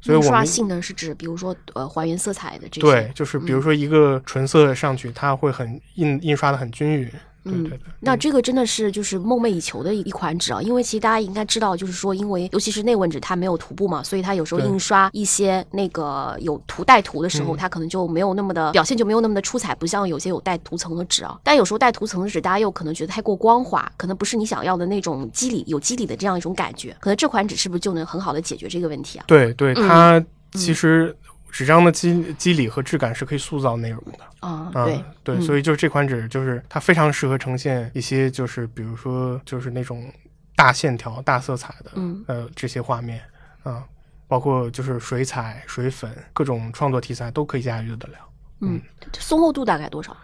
[0.01, 2.81] 所以印我们刷性能是指比如说呃还原色彩的这些。
[2.81, 7.81] 对，就是比如嗯说一个纯色上去，它会很印印刷的很均匀，对嗯对对。
[8.01, 21.39] 那这个真的是就是梦寐以求的一一款纸啊，因为其实大家应该知道，就是说，因为尤其是内文纸它没有涂布嘛，所以它有时候印刷一些那个有图带图的时候，嗯它可能就没有那么的表现就没有那么的出彩，不像有些有带涂层的纸啊。
[21.43, 26.97] 但有时候带涂层的纸，大家又可能觉得太过光滑，可能不是你想要的那种肌理有肌理的这样一种感觉。
[27.01, 29.25] 可能这款纸是不是就能很好的解决这个问题啊？
[29.27, 31.17] 对对，嗯它其实
[31.51, 34.19] 纸张的肌肌理和质感是可以塑造内容的。
[34.41, 40.11] 啊、啊，对，对，嗯所以就是这款纸，就是它非常适合呈现一些，就是比如说，就是那种
[40.57, 43.21] 大线条、大色彩的，嗯呃，这些画面
[43.63, 43.85] 啊，
[44.27, 48.19] 包括就是水彩、水粉，各种创作题材都可以驾驭得了。
[48.61, 48.81] 嗯，
[49.19, 50.17] 松厚度大概多少？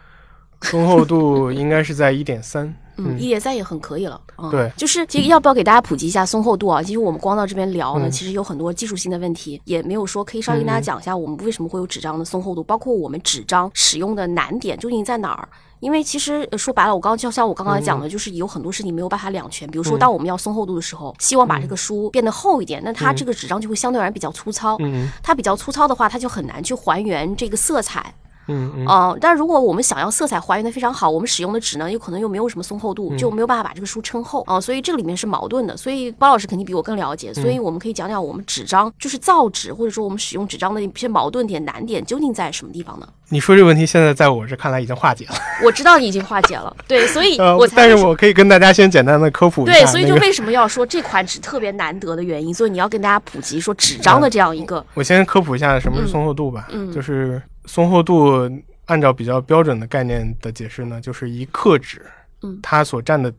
[0.71, 4.21] 松厚度应该是在一点三，嗯，一点三也很可以了。
[4.39, 6.83] 嗯、对就是其实要不要给大家普及一下松厚度啊？
[6.83, 15.49] 其实我们光到这边聊呢，嗯其实有很多技术性的问题，也没有说可以稍微跟大家讲一下我们为什么会有纸张的松厚度，包括我们纸张使用的难点究竟在哪儿。
[15.81, 19.71] 因为其实呃说白了，我刚刚就像我刚刚讲的，就是有很多事情没有办法两全。
[19.71, 24.77] 比如说，当我们要松厚度的时候，希望把这个书变得厚一点，那它这个纸张就会相对而言比较粗糙。
[24.81, 28.13] 嗯它比较粗糙的话，它就很难去还原这个色彩。
[28.49, 35.77] 嗯嗯，嗯，但如果我们想要色彩还原的非常好，我们使用的纸呢，有可能又没有什么松厚度，就没有办法把这个书撑厚啊、所以这个里面是矛盾的。
[35.77, 43.07] 所以包老师肯定比我更了解，所以我们可以讲讲我们纸张就是造纸，或者说我们使用纸张的一些矛盾点、难点究竟在什么地方呢？
[43.29, 56.69] 你说这个问题现在在我这看来已经化解了，我知道你已经化解了，对，所以 呃我，才但是我可以跟大家先简单的科普一下、对，所以就为什么要说这款纸特别难得的原因，所以你要跟大家普及说纸张的这样一个，我先科普一下什么是松厚度吧。
[56.71, 58.51] 嗯嗯就是松厚度，
[58.87, 62.05] 按照比较标准的概念的解释呢，就是一克纸，
[62.43, 63.33] 嗯它所占的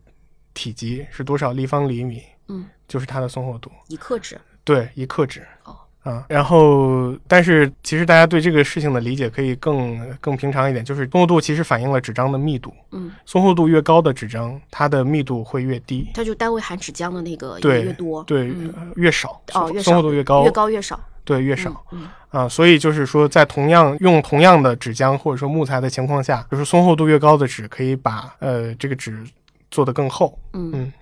[0.53, 3.71] 体积是多少立方厘米，嗯，就是它的松厚度。
[3.87, 5.45] 一克纸，对，一克纸。
[5.63, 18.53] 哦啊，然后，但是其实大家对这个事情的理解可以更更平常一点，就是松厚度其实反映了纸张的密度，嗯，松厚度越高的纸张，它的密度会越低，它就单位含纸浆的那个对越多，对，
[18.95, 21.83] 越少，哦越少松厚度越高，越高越少，对，越少。
[21.91, 29.21] 嗯啊，所以就是说，在同样用同样的纸浆或者说木材的情况下，就是松厚度越高的纸可以把呃这个纸
[29.69, 30.39] 做得更厚。
[30.53, 30.93] 嗯嗯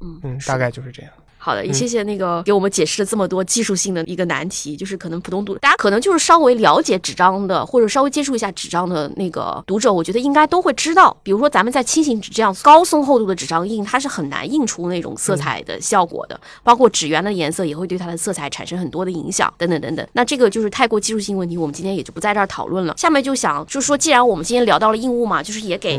[0.00, 1.12] 嗯嗯，大概就是这样。
[1.48, 20.06] 好的，也谢谢那个给我们解释了这么多技术性的一个难题，就是可能普通读大家可能就是稍微了解纸张的，或者稍微接触一下纸张的那个读者，我觉得应该都会知道，比如说咱们在轻型纸这样高松厚度的纸张印，它是很难印出那种色彩的效果的，包括纸源的颜色也会对它的色彩产生很多的影响，等等等等。
[20.12, 22.94] 那这个就是太过技术性问题，我们今天也就不在这儿讨论了。
[22.98, 25.98] 下面就想就是说，既然我们今天聊到了印务嘛，就是也给。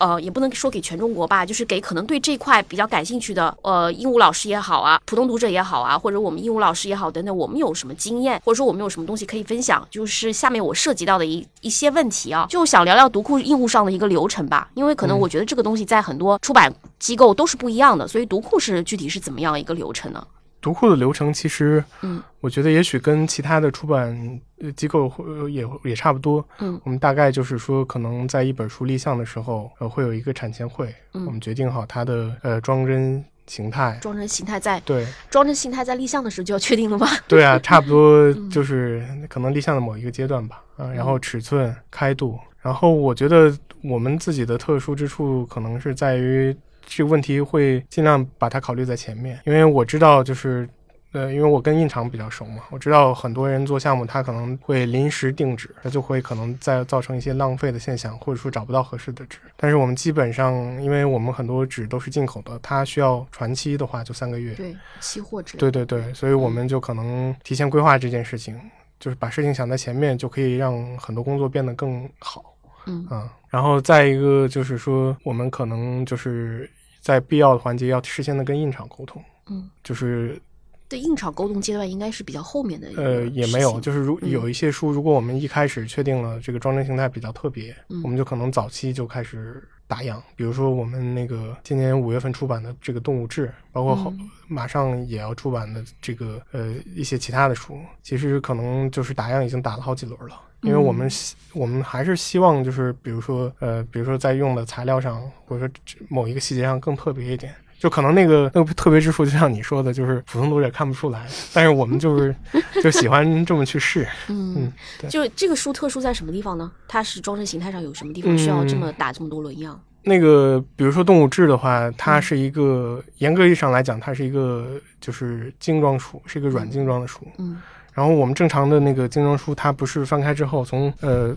[0.00, 9.86] 嗯呃，也不能说给全中国吧，就是给可能对这块比较感兴趣的，呃，鹦鹉老师也好啊，普通读者也好啊，或者我们鹦鹉老师也好等等，我们有什么经验，或者说我们有什么东西可以分享？
[9.90, 20.26] 就是下面我涉及到的一一些问题啊，就想聊聊读库印务上的一个流程吧，因为可能我觉得这个东西在很多出版机构都是不一样的，所以读库是具体是怎么样一个流程呢？
[20.60, 26.46] 读库的流程其实，嗯，我觉得也许跟其他的出版呃机构会也也差不多。
[26.58, 33.98] 嗯，我们大概就是说，可能在一本书立项的时候，呃，会有一个产前会，嗯我们决定好它的呃装帧形态。
[34.00, 37.06] 装帧形态在对装帧形态在立项的时候就要确定了吗？
[37.26, 40.62] 对啊，差不多 就是可能立项的某一个阶段吧。
[40.76, 46.56] 啊，然后尺寸、开度，然后我觉得我们自己的特殊之处可能是在于
[46.90, 50.68] 这个问题会尽量把它考虑在前面，因为我知道就是。
[51.12, 59.40] 呃，因为我跟印厂比较熟嘛，我知道很多人做项目，他可能会临时定制，他就会可能再造成一些浪费的现象，或者说找不到合适的纸。
[59.56, 64.54] 但是我们基本上，因为我们很多纸都是进口的，它需要传期的话就三个月。
[64.54, 65.56] 对，期货纸。
[65.56, 68.56] 对对对，所以我们就可能提前规划这件事情，
[69.00, 72.54] 就是把事情想在前面，就可以让很多工作变得更好。
[72.86, 76.70] 嗯啊，然后再一个就是说，我们可能就是
[77.00, 79.22] 在必要的环节要事先的跟印厂沟通。
[79.46, 80.40] 嗯，就是。
[80.90, 82.88] 对印厂沟通阶段应该是比较后面的。
[82.96, 90.20] 呃，也没有，就是如嗯有一些书，如果我们一开始确定了这个装帧形态比较特别，嗯我们就可能早期就开始打样。
[90.34, 100.40] 比如说我们那个今年五月份出版的这个《动物志》，包括后、嗯马上也要出版的这个呃一些其他的书，其实可能就是打样已经打了好几轮了。
[100.62, 105.72] 因为我们希我们还是希望就是比如说呃比如说在用的材料上或者说
[106.08, 107.54] 某一个细节上更特别一点。
[107.80, 112.36] 就可能那个那个特别之处，就像你说的，就是普通读者看不出来，但是我们就是
[112.82, 114.06] 就喜欢这么去试。
[114.28, 114.70] 嗯
[115.08, 116.70] 就这个书特殊在什么地方呢？
[116.86, 119.80] 它是装帧形态上有什么地方需要这嗯么打这么多轮样？
[120.02, 127.26] 那个，比如说《动物志》的话，它是一个、严格意义上来讲，它是一个就是精装书，是一个软精装的书。
[127.38, 127.60] 嗯
[127.92, 131.36] 然后我们正常的那个精装书，它不是翻开之后从呃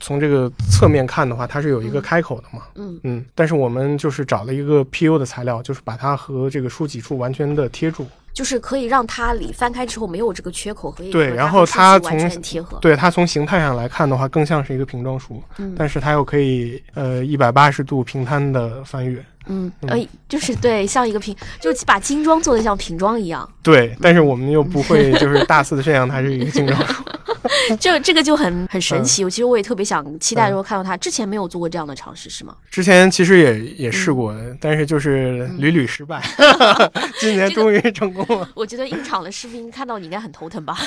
[0.00, 2.64] 从这个侧面看的话，它是有一个开口的嘛。
[2.74, 8.06] 嗯嗯，但是我们就是找了一个 PU 的材料，就是把它和这个书脊处完全的贴住。
[8.32, 12.78] 就是可以让它里翻开之后没有这个缺口，可以和对然后它完全贴合。
[12.78, 19.22] 对它从形态上来看的话，更像是一个平装书，嗯但是它又可以呃一百八十度平摊的翻阅。
[19.46, 27.02] 嗯，呃，就是对，像一个平，就把精装做的像平装一样，对，但是我们又不会就是大肆的宣扬它是一个精装书。
[27.80, 29.24] 这这个就很很神嗯奇。
[29.24, 32.54] 我其实我也特别想期待，如果看到他之前没有做过这样的尝试，是吗？
[32.70, 36.22] 之前其实也也试过，但是就是屡屡失败。
[37.20, 38.48] 今年终于成功了。
[38.54, 40.78] 我觉得应场的士兵看到你应该很头疼吧？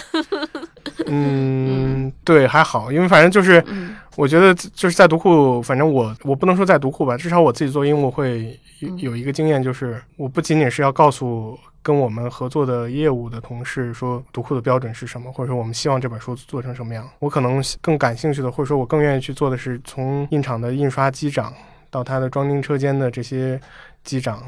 [1.08, 21.54] 嗯，对，还好，因为反正就是，嗯我觉得就是在读库，反正我我不能说在读库吧，至少我自己做英务会有有一个经验，就是我不仅仅是要告诉跟我们合作的业务的同事说读库的标准是什么，或者说我们希望这本书做成什么样，我可能更感兴趣的，或者说我更愿意去做的是从印厂的印刷机长
[21.90, 23.60] 到他的装订车间的这些
[24.04, 24.44] 机长、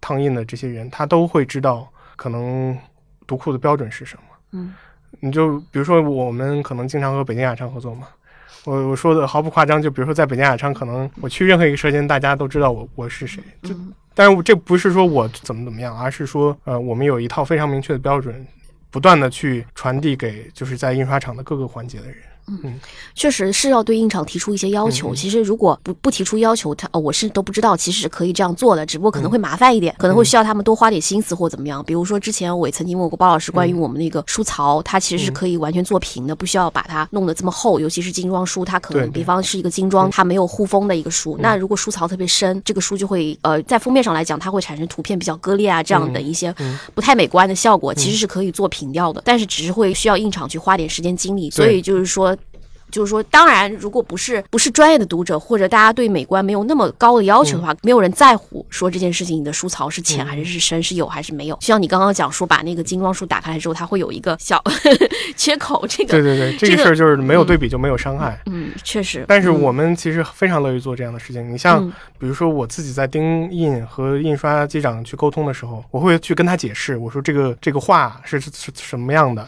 [0.00, 2.76] 烫印的这些人，他都会知道可能
[3.26, 4.22] 读库的标准是什么。
[4.52, 4.74] 嗯。
[5.20, 8.08] 你就比如说我们可能经常和北京雅昌合作嘛，
[8.64, 13.42] 我我说的毫不夸张，就比如说在北京雅昌，可能我去任何一个车间，大家都知道我我是谁。
[13.62, 18.46] 就嗯但是这不是说我怎么怎么样，而是说呃我们有一套非常明确的标准，
[18.90, 22.16] 不断的去传递给就是在印刷厂的各个环节的人。
[23.14, 25.12] 确实是要对印厂提出一些要求。
[25.12, 31.84] 嗯嗯其实如果不不提出要求，他、哦、我是都不知道，其实是可以这样做的，只不过可嗯能会麻烦一点，可能会需要他们多花点心思或怎么样。
[31.84, 33.70] 比如说之前我也曾经问过包老师关嗯。
[33.70, 46.78] 于我们那个书槽，它其实是可以完全做平的，不需要把它弄得这么厚，尤其是精装书，它可能比方是一个精装，它没有护封的一个书，那如果书槽特别深，这个书就会呃在封面上来讲，它会产生图片比较割裂啊这样的一些嗯。
[46.94, 52.36] 不太美观的效果，其实是可以做平掉的，但是只是会需要印厂去花点时间精力，所以就是说。
[52.92, 61.56] 就是说，当然，如果不是不是专业的读者，或者大家对美观没有那么高的要求的话，没有人在乎说这件事情你的书槽是浅还是是深，是有还是没有。
[61.56, 64.62] 就像你刚刚讲说，把那个精装书打开来之后，它会有一个小
[65.36, 68.38] 缺口，这个对对对，这这个个事儿就是没有对比就没有伤害。
[68.46, 69.24] 嗯，确实。
[69.26, 71.50] 但是嗯我们其实非常乐于做这样的事情。
[71.52, 79.46] 你像嗯比如说我自己在盯印和印刷机长去沟通的时候，我会去跟他解释，我说这个这个画是是是什么样的。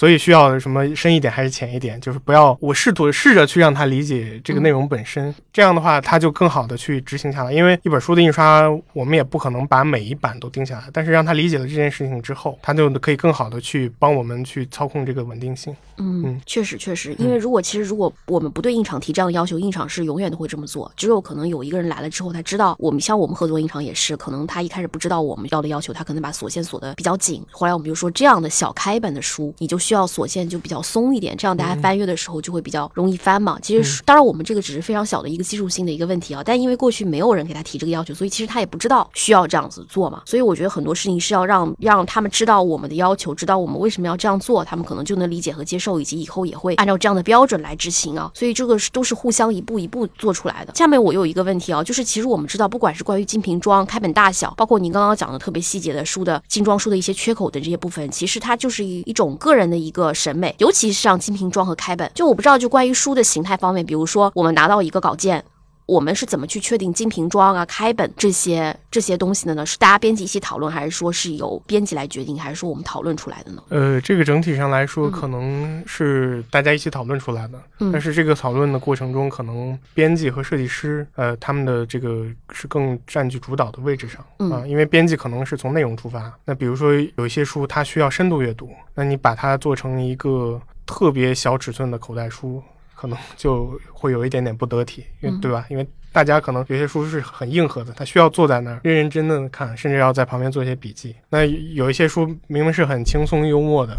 [0.00, 7.52] 所以需要什么深一点还是浅一点，就是不要我试图试着去让他理解这个内容本身，这样的话他就更好的去执行下来。
[7.52, 8.62] 因为一本书的印刷，
[8.94, 15.76] 我们也不可能把每一版都定下来，但是让他理解了这件事情之后，他就可以更好的去帮我们去操控这个稳定性。
[15.98, 20.90] 嗯嗯，确实确实，因为如果其实如果我们不对印厂提这样的要求，印厂是永远都会这么做。
[20.96, 27.44] 只有可能有一个人来了之后，他知道我们像我们合作印厂也是，可能他一开始不知道我们要的要求，他可能把锁线锁的比较紧。
[27.50, 33.58] 后来我们就说，这样的小开本的书，你就需需要锁线就比较松一点，这样大家翻阅的时候就会比较容易翻嘛。
[33.60, 40.22] 其实当然我们这个只是非常小的一个技术性的一个问题啊，但因为过去没有人给他提这个要求，所以其实他也不知道需要这样子做嘛。
[40.24, 48.30] 所以我觉得很多事情是要让让他们知道我们的要求，知道我们为什么要这样做，他们可能就能理解和接受，以及以后也会按照这样的标准来执行啊。
[48.32, 50.72] 所以这个是都是互相一步一步做出来的。
[50.76, 62.10] 下面我有一个问题啊，就是其实我们知道，不管是关于精瓶装、开本大小，包括您刚刚讲的特别细节的书的精装书的一些缺口的这些部分，其实它就是一一种个人的一个审美，尤其是像金瓶装和开本。
[62.14, 65.44] 就我不知道，就关于书的形态方面，比如说我们拿到一个稿件。
[65.90, 69.66] 我们是怎么去确定精瓶装啊、开本这些这些东西的呢？
[69.66, 73.60] 是大家编辑一起讨论，还是说是由编辑来决定，还是说我们讨论出来的呢？
[73.70, 77.60] 呃，这个整体上来说，可能是大家一起讨论出来的。
[77.80, 86.32] 嗯但是这个讨论的过程中，可能编辑和设计师，呃，他们的这个是更占据主导的位置上嗯啊、因为编辑可能是从内容出发。
[86.44, 92.62] 那比如说有一些书，它需要深度阅读，那你把它做成一个特别小尺寸的口袋书，
[93.00, 95.64] 可能就会有一点点不得体，因为嗯对吧？
[95.70, 101.16] 因为大家可能有些书是很硬核的，他需要坐在那儿认认真真的看，甚至要在旁边做一些笔记。
[101.30, 103.96] 那有一些书明明是很轻松幽默的，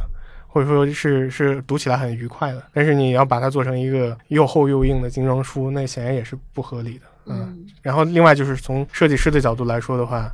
[0.48, 7.06] 或者说是是读起来很愉快的，但是你要把它做成一个又厚又硬的精装书，那显然也是不合理的。
[7.26, 10.32] 嗯，嗯然后另外就是从设计师的角度来说的话，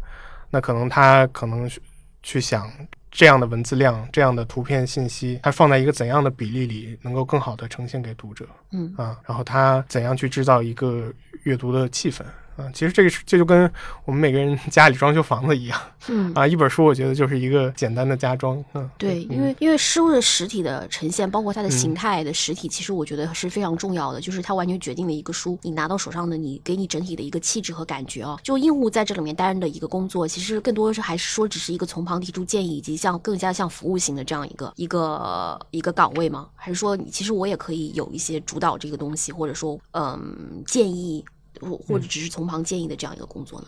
[0.49, 1.81] 那可能他可能去
[2.21, 2.69] 去想
[3.17, 9.17] 这样的文字量、这样的图片信息，它放在一个怎样的比例里，能够更好的呈现给读者嗯啊？
[9.25, 11.11] 然后它怎样去制造一个
[11.41, 12.21] 阅读的气氛
[12.57, 12.69] 啊？
[12.73, 13.71] 其实这个是这就跟
[14.05, 15.79] 我们每个人 家里装修房子一样
[16.09, 16.33] 嗯。
[16.33, 28.37] 啊，一本书我觉得就是一个简单的家装，嗯，对，嗯因为因为书的实体的呈现，包括它的嗯形态的实体，其实我觉得是非常重要的，就是它完全决定了一个书你拿到手上的你给你整体的一个气质和感觉啊。
[28.43, 36.47] 就印务在这里面担任的一个工作，其实更多的是还是说只是一个从旁提出建议，以及像更加像服务型的这样一个一个一个岗位吗？
[36.55, 41.23] 还是说其实我也可以有一些主导这个东西，或者说嗯建议，
[41.61, 43.67] 或或者只是从旁建议的这样一个工作呢？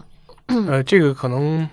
[0.67, 1.67] 呃， 这个可能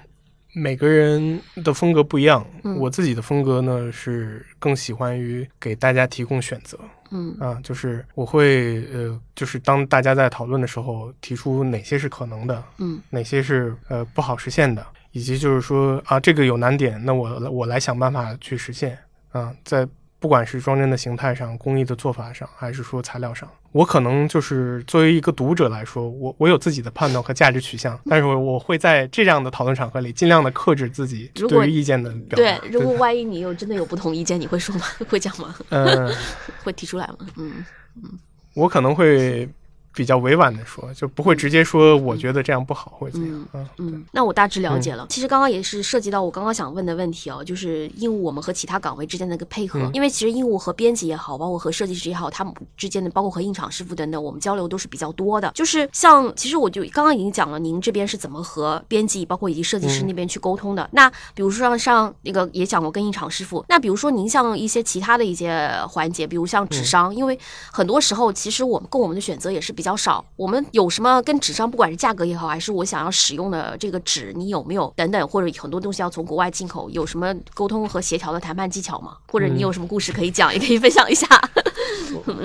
[0.55, 2.47] 每个人的风格不一样。
[2.64, 6.79] 嗯我自己的风格呢是更喜欢于给大家提供选择
[7.11, 18.99] 嗯啊，就是我会呃，就是当大家在讨论的时候，提出哪些是可能的，嗯哪些是呃不好实现的，以及就是说啊这个有难点，那我我来想办法去实现
[19.33, 19.87] 啊，在。
[20.27, 34.85] 不管是装帧的形态上、工艺的做法上，还是说材料上，我可能就是作为一个读者来说，我我有自己的判断和价值取向，但是我我会在这样的讨论场合里尽量的克制自己对于意见的表达对。，如果万一你有真的有不同意见，你会说吗？
[35.09, 35.55] 会讲吗？
[35.68, 36.12] 嗯、
[36.64, 37.18] 会提出来吗？
[37.37, 37.64] 嗯
[38.03, 38.18] 嗯
[38.55, 39.49] 我可能会
[39.97, 43.49] 比较委婉的说，就不会直接说我觉得这样不好或者怎样。
[43.55, 45.07] 嗯嗯，那我大致了解了。
[45.09, 55.51] 其实刚刚也是涉及到我刚刚想问的问题哦，就是印务我们和其他岗位之间的一个配合，嗯因为其实印务和编辑也好，包括和设计师也好，他们之间的，包括和印厂师傅等等，我们交流都是比较多的。
[55.55, 60.86] 就是像，其实我就刚刚已经讲了，您这边是怎么和编辑，包括以及设计师嗯那边去沟通的。
[60.92, 67.38] 那比如说像像那个也讲过跟印厂师傅，那比如说您像一些其他的一些环节，比如像纸商，因为
[67.72, 79.16] 很多时候其实我们跟我们的选择也是比较少，我们有什么跟纸上，不管是价格也好，还是我想要使用的这个纸，你有没有等等，或者很多东西要从国外进口，有什么沟通和协调的谈判技巧吗？
[79.28, 81.26] 或者你有什么故事可以讲，也可以分享一下。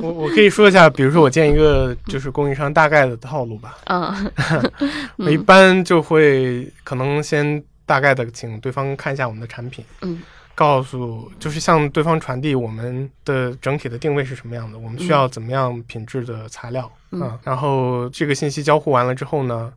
[0.02, 3.78] 我我可以说一下，比如说我建一个就是供应商大概的套路吧。
[3.86, 4.32] 嗯
[5.18, 10.22] 我一般就会可能先大概的请对方看一下我们的产品，嗯
[10.62, 17.40] 告诉就是向对方传递我们的整体的定位是什么样的，我们需要怎么样品质的材料嗯啊。
[17.44, 19.74] 然后这个信息交互完了之后呢，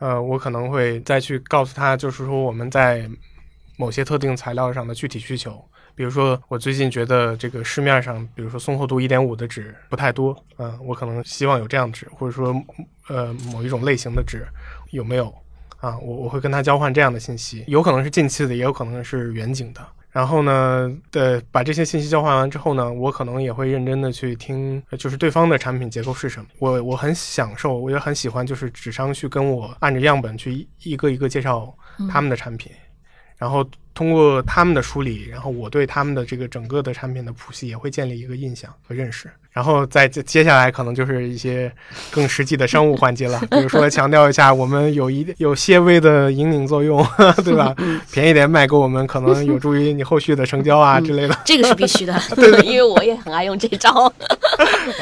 [0.00, 3.08] 呃，我可能会再去告诉他，就是说我们在
[3.78, 5.64] 某些特定材料上的具体需求。
[5.94, 12.54] 比如说，我最近觉得这个市面上，比如说松厚度一点五的纸不太多，嗯、我可能希望有这样的纸，或者说，
[13.08, 14.46] 呃，某一种类型的纸
[14.90, 15.34] 有没有
[15.78, 15.96] 啊？
[15.98, 19.80] 我我会跟他交换这样的信息，有可能是近期的，也有可能是远景的。
[20.10, 26.48] 然后呢，呃，把这些信息交换完之后呢，我可能也会认真的去听，呃就是对方的产品结构是什么。
[26.58, 31.72] 我我很享受，我也很喜欢，就是纸商去跟我按着样本去一一个一个介绍
[32.10, 32.72] 他们的产品，
[33.36, 39.30] 然后通过他们的梳理，然后我对他们的这个整个的产品的谱系也会建立一个印象和认识。
[39.58, 41.68] 然然后再接接下来可能就是一些
[42.12, 47.04] 更实际的商务环节了，比如说 强调一下我们有一有些微的引领作用，
[47.42, 47.74] 对吧？
[48.12, 51.36] 便宜点卖给我们，可能有助于你后续的成交啊之类的。
[51.44, 54.12] 这个是必须的， 对因为我也很爱用这招。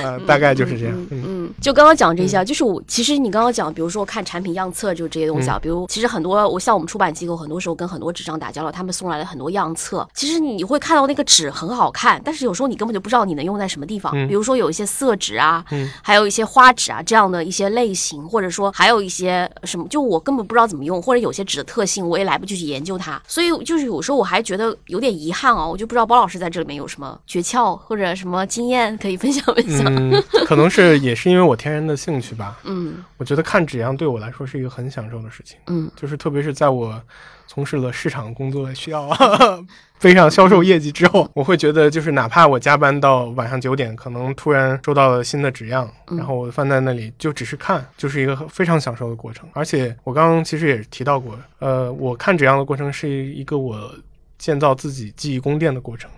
[0.03, 1.07] 呃，大概就是这样。
[1.11, 5.59] 嗯，就刚刚讲这些，就是我其实你刚刚讲，比如说看产品样册，就这些东西啊。
[5.61, 10.09] 比如，其实很多我像我们出版机构，很多时候跟很多纸张打交道，他们送来了很多样册。
[10.15, 14.13] 其实你会看到那个纸很好看，但是有时候你根本就不知道你能用在什么地方。
[14.27, 23.21] 比如说有一些色纸啊，嗯还有一些花纸啊这样的一些类型，或者说还有一些什么，就我根本不知道怎么用，或者有些纸的特性我也来不及去研究它。
[23.27, 29.85] 所以就是有时候我还觉得有点遗憾哦，我就不知道包老师在这里面有什么诀窍或者什么经验可以分享分享。
[29.87, 32.59] 嗯， 可能是也是因为我天然的兴趣吧。
[32.65, 35.59] 嗯，我觉得看纸样对我来说是一个很享受的事情。
[35.67, 37.01] 嗯，就是特别是在我
[37.47, 39.09] 从事了市场工作需要
[40.01, 49.49] 背上销售业绩之后，我会觉得就是哪怕我加班到晚上九点，可能突然收到了新的纸样，然后我放在那里就只是看，就是一个非常享受的过程。
[49.53, 53.91] 而且我刚刚其实也提到过，呃，我看纸样的过程是一个我
[54.39, 56.11] 建造自己记忆宫殿的过程。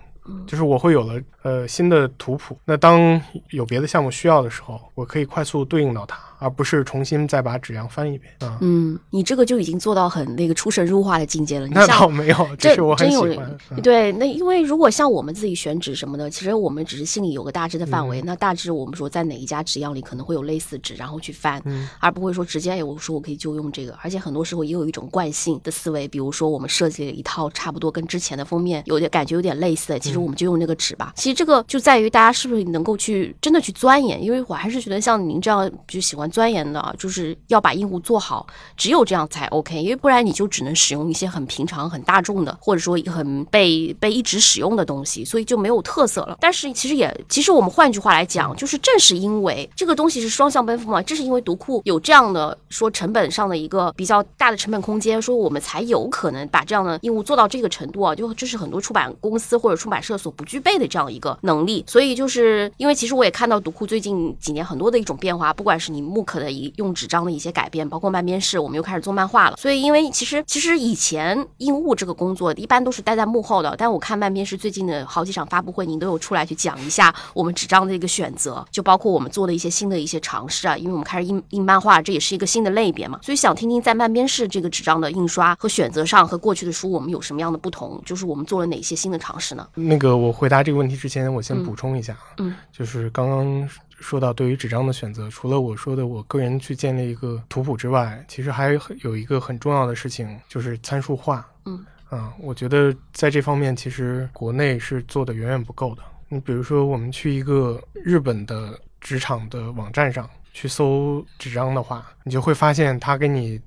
[0.45, 3.19] 就是我会有了呃新的图谱，那当
[3.49, 6.19] 有别的项目需要的时候，我可以快速对应到它。
[6.39, 8.57] 而不是重新再把纸样翻一遍啊。
[8.61, 11.67] 嗯，你这个就已经做到很那个出神入化的境界了。
[11.67, 13.57] 你那倒没有，这是我很喜欢。
[13.83, 18.21] 对，那因为如果像我们自己选纸什么的，其实我们只是心里有个大致的范围。
[18.21, 21.61] 那大致我们说在哪一家纸样里可能会有类似纸，然后去翻，
[21.99, 23.97] 而不会说直接哎，我说我可以就用这个。
[24.01, 31.11] 而且很多时候也有一种惯性的思维，比如说我们设计了一套差不多跟之前的封面有点感觉有点类似的，其实我们就用那个纸吧。
[31.15, 36.28] 其实这个就在于大家是不是能够去真的去钻研，因为我还是觉得像您这样就喜欢。
[36.29, 38.45] 钻研的，就是要把硬物做好，
[38.77, 46.37] 只有这样才 OK，因为不然你就只能使用一些很平常、很大众的，或者说很被被一直使用的东西，所以就没有特色了。
[46.39, 61.83] 但是其实也，其实我们换句话来讲，就是正是因为这个东西是双向奔赴嘛，正是因为读库有这样的说成本上的一个比较大的成本空间，说我们才有可能把这样的硬物做到这个程度啊，就这是很多出版公司或者出版社所不具备的这样一个能力。
[61.87, 69.55] 所以就是因为其实我也看到读库最近几年很多的一种变化，不管是你目可的一用纸张的一些改变，包括漫边室，我们又开始做漫画了。
[69.55, 80.77] 所以，因为其实其实以前印务这个工作一般都是待在幕后的，但我看漫边室最近的好几场发布会，您都有出来去讲一下我们纸张的一个选择，就包括我们做的一些新的一些尝试啊。
[80.77, 83.17] 因为我们开始印印漫画，这也是一个新的类别嘛。
[83.23, 88.01] 所以想听听在漫边室这个纸张的印刷和选择上，和过去的书我们有什么样的不同？
[88.05, 89.65] 就是我们做了哪些新的尝试呢？
[89.75, 93.69] 那个我回答这个问题之前，我先补充一下，嗯，就是刚刚。
[93.99, 101.47] 说到对于纸张的选择，除了我说的我个人去建立一个图谱之外，其实还有一个很重要的事情，就是参数化。
[101.65, 106.01] 嗯啊，我觉得在这方面其实国内是做的远远不够的。
[106.27, 113.61] 你比如说，我们去一个日本的职场的网站上去搜纸张的话，你就会发现它给你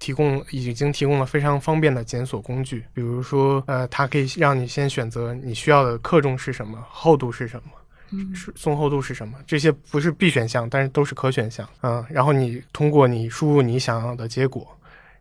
[0.00, 2.84] 提供已经提供了非常方便的检索工具。
[2.92, 7.70] 比如说，呃，它可以让你先选择你需要的克重是什么，厚度是什么。
[8.34, 9.38] 是松厚度是什么？
[9.46, 11.68] 这些不是必选项，但是都是可选项。
[11.82, 14.66] 嗯，然后你通过你输入你想要的结果，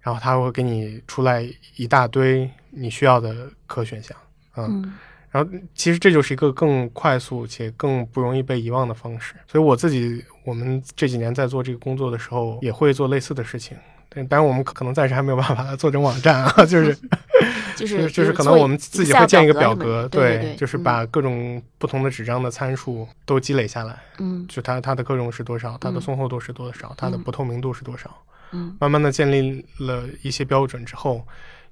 [0.02, 4.16] 然后它会给你出来一大堆你需要的可选项。
[4.56, 4.94] 嗯，
[5.32, 9.36] 然后其实这就是一个更快速且更不容易被遗忘的方式。
[9.48, 13.78] 所以我自己，我们这几年在做这个工作的时候，也会做类似的事情。
[14.10, 16.98] 但当然我们可能暂时还没有办法做成网站啊，就是。
[17.84, 28.10] 就是就是可能我们自己会建一个表格，对，就是把各种不同的纸张的参数都积累下来，嗯，就它它的克重是多少，它的松厚度是多少，它的不透明度是多少，
[28.52, 31.22] 嗯，慢慢的建立了一些标准之后，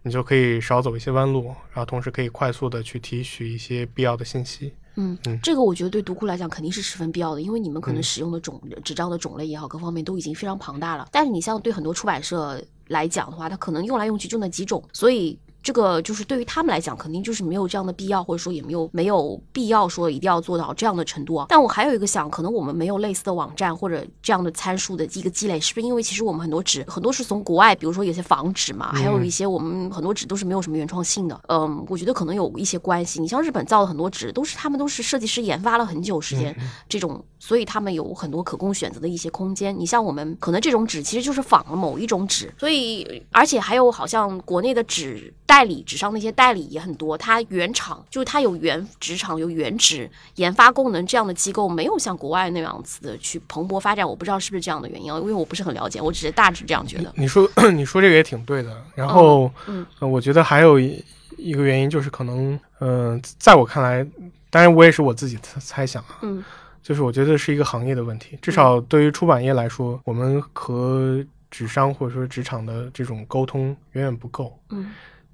[0.01, 15.39] 你就可以少走一些弯路，然后同时可以快速的去提取一些必要的信息，嗯嗯，这个我觉得对读库来讲肯定是十分必要的，因为你们可能使用的种纸张的种类也好，各方面都已经非常庞大了，但是你像对很多出版社来讲的话，它可能用来用去就那几种，所以。
[15.64, 21.45] 这个就是对于他们来讲，肯定就是没有这样的必要，或者说也没有没有必要说一定要做到这样的程度啊。
[21.49, 31.39] 但我还有一个想，可能我们没有类似的网站或者这样的参数的一个积累，是不是因为其实我们很多纸很多是从国外，比如说有些仿纸嘛，还有一些我们很多纸都是没有什么原创性的。
[31.47, 33.22] 嗯，我觉得可能有一些关系。
[33.22, 36.55] 你像日本造的很多纸，都是他们都是设计师研发了很久时间
[36.89, 39.78] 这种，所以他们有很多可供选择的一些空间。
[39.78, 45.32] 你像我们可能这种纸其实就是仿了某一种纸，所以而且还有好像国内的纸。
[45.52, 54.08] 代理纸上那些代理也很多，它原厂就是它有原职场有原职研发功能这样的机构，没有像国外那样子的去蓬勃发展。
[54.08, 57.12] 我不知道是不是这样的原因，因为我不是很了解，我只是大致这样觉得。
[57.18, 58.82] 你 说 你说这个也挺对的。
[58.95, 61.04] 然后，嗯，我觉得还有一
[61.38, 64.08] 一个原因就是可能，嗯，在我看来，
[64.49, 66.41] 当然我也是我自己的猜想啊，嗯，
[66.82, 74.58] 就是我觉得是一个行业的问题，至少对于出版业来说，我们和纸商或者说职场的这种沟通远远不够。
[74.70, 74.91] 嗯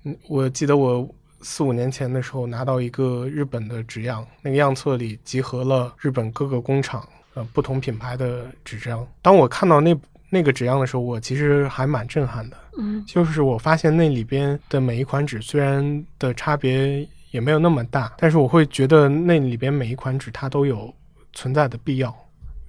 [0.07, 1.05] 嗯，我记得我
[1.41, 9.05] 四五年前的时候拿到一个日本的纸样，那个样册里集合了日本各个工厂呃不同品牌的纸张。
[9.21, 9.93] 当我看到那
[10.29, 12.55] 那个纸样的时候，我其实还蛮震撼的。
[12.77, 20.93] 嗯就是我发现那里边的每一款纸虽然的差别也没有那么大，但是我会觉得那里边每一款纸它都有
[21.33, 22.15] 存在的必要，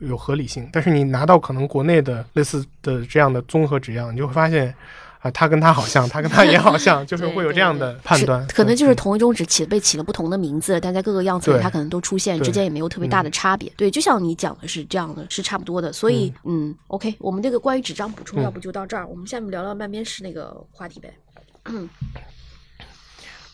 [0.00, 0.68] 有合理性。
[0.72, 4.74] 但是你拿到可能国内的类似的这样的综合纸样，你就会发现。
[5.20, 8.46] 啊，他跟他好像，他跟他也好像， 就是会有这样的判断。
[8.48, 13.72] 可能就是同一种纸起被起了不同的名字，但在各个样子它可能都出现，之间也没有特别大的差别。
[13.76, 15.92] 对，就像你讲的是这样的，是差不多的。
[15.92, 21.12] 所以，嗯 o k 我们这个关于纸张补充，嗯要不就到这儿，我们下面聊聊漫边史那个话题呗。
[21.64, 21.88] 嗯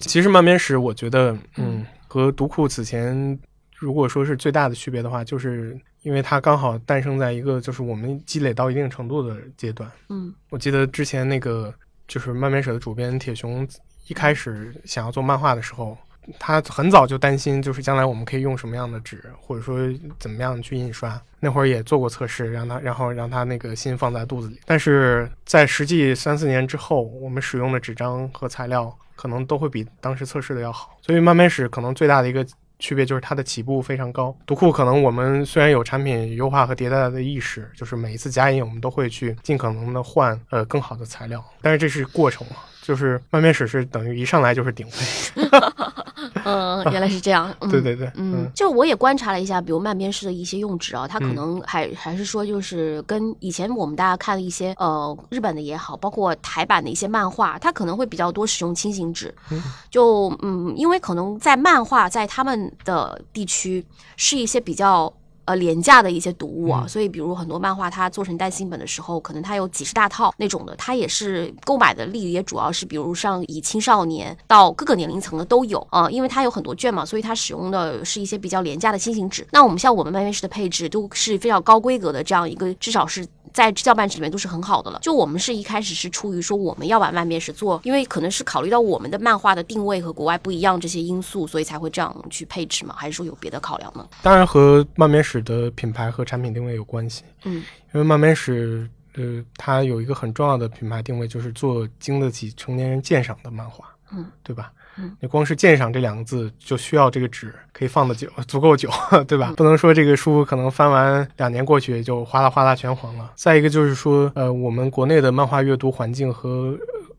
[0.01, 3.39] 其实漫边史，我觉得，嗯，和读库此前
[3.75, 9.91] 如果说是最大的区别的话，就是因为它刚好诞生在一个就是我们积累到一定程度的阶段。
[10.11, 11.75] 嗯我记得之前那个
[12.07, 13.67] 就是漫边史的主编铁熊
[14.07, 15.97] 一开始想要做漫画的时候，
[16.39, 19.79] 他很早就担心，就是将来我们可以用什么样的纸，或者说
[20.19, 21.21] 怎么样去印刷。
[21.41, 24.61] 那会儿也做过测试，让他然后让他那个心放在肚子里。
[24.67, 30.97] 但是在实际三四年之后，我们使用的纸张和材料可能都会比当时测试的要好。
[31.01, 32.47] 所以漫边史可能最大的一个
[32.79, 34.37] 区别就是它的起步非常高。
[34.47, 45.43] 读库可能我们虽然有产品优化和迭代的意识，就是每一次加印我们都会去尽可能的换呃更好的材料，但是这是过程嘛，就是漫面史是等于一上来就是顶配。
[46.45, 47.55] 嗯，原来是这样。
[47.61, 59.35] 嗯、对对对，嗯，就我也观察了一下，比如慢边式的一些用纸啊，它可嗯能还、还是说就是跟以前我们大家看的一些呃日本的也好，包括台版的一些漫画，它可能会比较多使用轻型纸。
[59.51, 63.85] 嗯 就嗯，因为可能在漫画在他们的地区
[64.17, 65.13] 是一些比较。
[65.47, 79.47] 呃，廉价的一些读物啊，嗯所以比如很多漫画它做成单行本的时候，可能它有几十大套那种的，它也是购买的力也主要是比如上以青少年到各个年龄层的都有啊、呃因为它有很多卷嘛，所以它使用的是一些比较廉价的新型纸。
[79.51, 83.27] 那我们像我们漫面式的配置都是非常高规格的这样一个，至少是。
[83.53, 84.99] 在教办纸里面都是很好的了。
[85.01, 92.97] 就我们是一开始是出于说我们要把漫面史做，因为可能是考虑到我们的漫画的定位和国外不一样这些因素，所以才会这样去配置嘛？
[92.99, 94.05] 还是说有别的考量呢？
[94.23, 97.25] 当然和漫面史的品牌和产品定位有关系。
[97.45, 97.55] 嗯，
[97.93, 103.85] 因为漫边史呃它有一个很重要的品牌定位，就是做经得起成年人鉴赏的漫画。
[104.13, 104.73] 嗯，对吧？
[104.97, 108.89] 嗯，你光是鉴赏这两个字，就需要这个纸可以放的久，足够久，
[109.27, 109.51] 对吧？
[109.51, 113.33] 嗯不能说这个书可能翻完两年过去就哗啦哗啦全黄了。
[113.35, 116.79] 再一个就是说，呃，我们国内的漫画阅读环境和、呃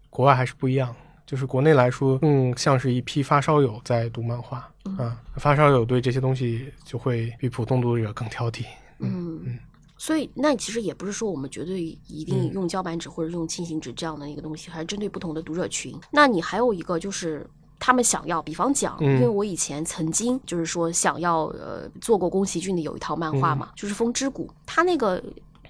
[0.09, 0.95] 国外还是不一样。
[1.26, 8.64] 就是国内来说，更像是一批发烧友在读漫画嗯啊，发烧友对这些东西就会比普通读者更挑剔。
[9.00, 9.60] 嗯嗯
[9.98, 15.94] 所以那其实也不是说我们绝对一定嗯用胶板纸或者用轻型纸这样的一个东西，还是针对不同的读者群。
[16.12, 17.46] 那你还有一个就是。
[17.78, 25.22] 他们想要，比方讲，嗯因为我以前曾经就是说想要呃做过宫崎骏的有一套漫画嘛，就是《风之谷》，它那个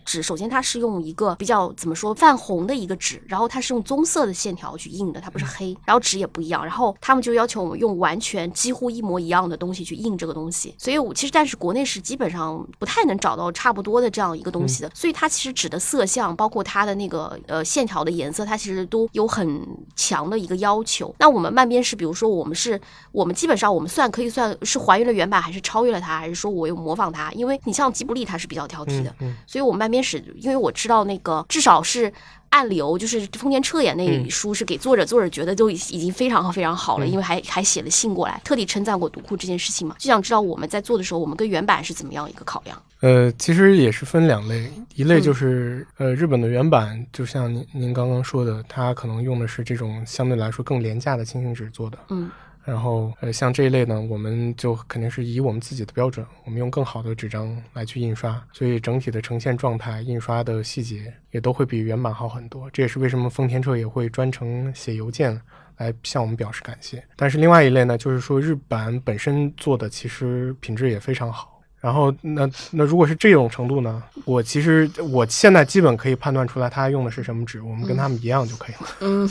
[0.06, 21.14] 纸，首先它是用一个比较怎么说泛红的一个纸，然后它是用棕色的线条去印的，它不是黑，然后纸也不一样，然后他们就要求我们用完全几乎一模一样的东西去印这个东西，所以我其实但是国内是基本上不太能找到差不多的这样一个东西的，所以它其实纸的色相，包括它的那个呃线条的颜色，它其实都有很强的一个要求。
[21.20, 22.80] 那我们漫边是，比如说我们是
[23.12, 27.32] 我们基本上我们算可以算是还原了原版，还是超越了它，还是说我有模仿它？
[27.32, 32.11] 因为你像吉卜力，它是比较挑剔的，嗯所以我们漫边史，因为我知道那个至少是
[32.49, 42.81] 暗流，就是丰田彻也那嗯书是给作者，作者觉得都已已经非常非常好了，嗯因为还还写了信过来，特地称赞过读库这件事情嘛，就想知道我们在做的时候，我们跟原版是怎么样一个考量？
[43.01, 51.97] 呃，其实也是分两类，一类就是、呃日本的原版，就像您您刚刚说的，它可能用的是这种相对来说更廉价的轻型纸做的。
[52.09, 52.31] 嗯
[52.66, 62.70] 然后呃像这一类呢，我们就肯定是以我们自己的标准，我们用更好的纸张来去印刷，所以整体的呈现状态、印刷的细节也都会比原版好很多。
[62.72, 65.39] 这也是为什么丰田车也会专程写邮件。
[65.78, 71.55] 来向我们表示感谢，但是另外一类呢，就是说日版本身做的其实品质也非常好，
[71.86, 78.89] 然后那那如果是这种程度呢，我其实我现在基本可以判断出来他用的是什么纸，我们跟他们一样就可以了。
[79.01, 79.29] 嗯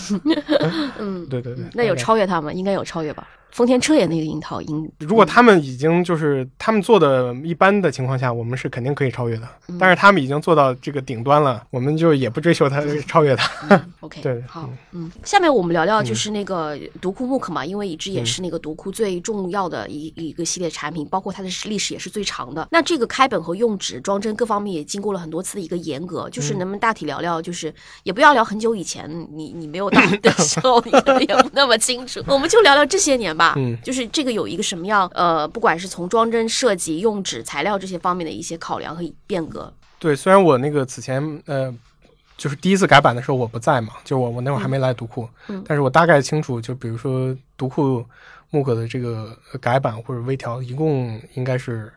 [1.01, 3.27] 嗯，对对对，那有超越他们，应该有超越吧？
[3.55, 4.91] 丰田车也那个樱桃樱。
[4.99, 9.49] 如果他们已经就是他们做的一般的情况下，我们是肯定可以超越的。
[9.69, 13.81] 嗯但是他们已经做到这个顶端了，我们就也不追求他 超越他。
[14.01, 22.67] OK，对好，嗯，下面我们聊聊就是那个独库木克嘛，因为一直也是那个独库最重要的一一个系列产品，包括它的历史也是最长的。
[22.73, 33.44] 那这个开本和用纸、装帧各方面也经过了很多次的一个严格，就是能不能大体聊聊，就是也不要聊很久以前，你你没有大的时候，你可能也不那么清楚，我们就聊聊这些年吧。
[33.57, 39.73] 嗯，就是这个有一个什么样，呃，不管是从装帧设计、用纸、材料这些方面的一些考量和变革。
[39.99, 41.75] 对，虽然我那个此前呃，
[42.37, 45.63] 就是第一次改版的时候我不在嘛，就我我那会儿还没来读库，嗯。
[45.67, 48.05] 但是我大概清楚，就比如说读库
[48.51, 51.93] 木格的这个呃改版或者微调，一共应该是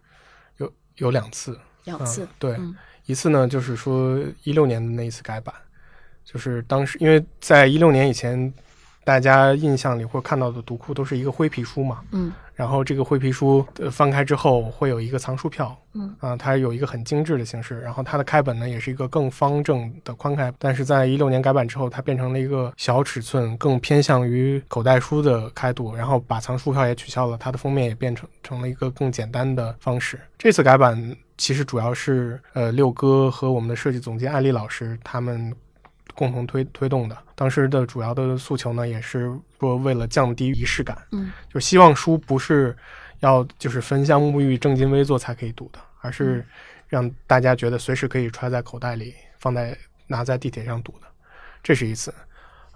[0.58, 2.76] 有有两次，两次，嗯、对，嗯。
[3.06, 5.54] 一次呢就是说一六年的那一次改版，
[6.26, 8.54] 就是当时因为在一六年以前，
[9.08, 12.30] 大家印象里或者看到的读库都是一个灰皮书嘛，嗯。
[12.54, 16.14] 然后这个灰皮书、呃、翻开之后会有一个藏书票，嗯。
[16.20, 30.20] 啊、它有一个很精致的形式，然后它的开本呢也是一个更方正的宽开，但是在一六年改版之后，它变成了一个小尺寸，更偏向于口袋书的开度，然后把藏书票也取消了，它的封面也变成成了一个更简单的方式。
[30.38, 35.56] 这次改版其实主要是呃六哥和我们的设计总监艾丽老师他们
[36.18, 37.16] 共同推推动的。
[37.36, 42.76] 当时的主要的诉求呢，也是说为了降低仪式感，嗯就希望书不是
[43.20, 46.44] 要就是焚香沐浴、正襟危坐才可以读的，而是
[46.88, 51.08] 让大家觉得随时可以揣在口袋里，放在拿在地铁上读的。
[51.62, 52.12] 这是一次。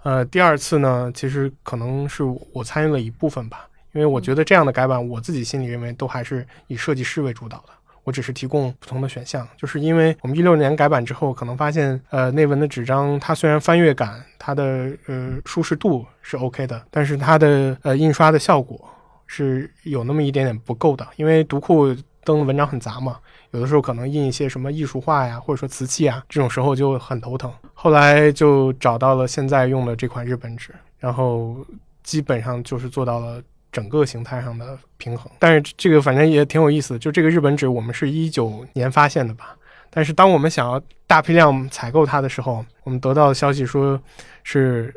[0.04, 2.22] 呃，第二次呢，其实可能是
[2.52, 7.72] 我参与了一部分吧，因为我觉得这样的改版，我自己心里认为都还是以设计师为主导的。
[8.04, 18.88] 我只是提供不同的选项，就是因为我们一六年改版之后，可能发现，呃，内文的纸张它虽然翻阅感，它的呃舒适度是 OK 的，但是它的呃印刷的效果
[19.26, 21.94] 是有那么一点点不够的，因为读库
[22.24, 23.18] 登的文章很杂嘛，
[23.52, 27.52] 有的时候可能印一些什么艺术画呀，或者说瓷器啊，这种时候就很头疼。
[27.74, 31.56] 后来就找到了现在用的这款日本纸，然后
[32.02, 33.40] 基本上就是做到了。
[33.72, 36.98] 整个形态上的平衡，但是这个反正也挺有意思的。
[36.98, 39.56] 就这个日本纸，我们是一九年发现的吧？
[39.88, 44.00] 但是当我们想要大批量采购它的时候，我们得到的消息说
[44.42, 44.94] 是，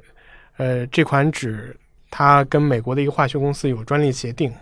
[0.58, 1.76] 呃，这款纸
[2.12, 4.54] 它跟美国的一个化学公司有专利协定，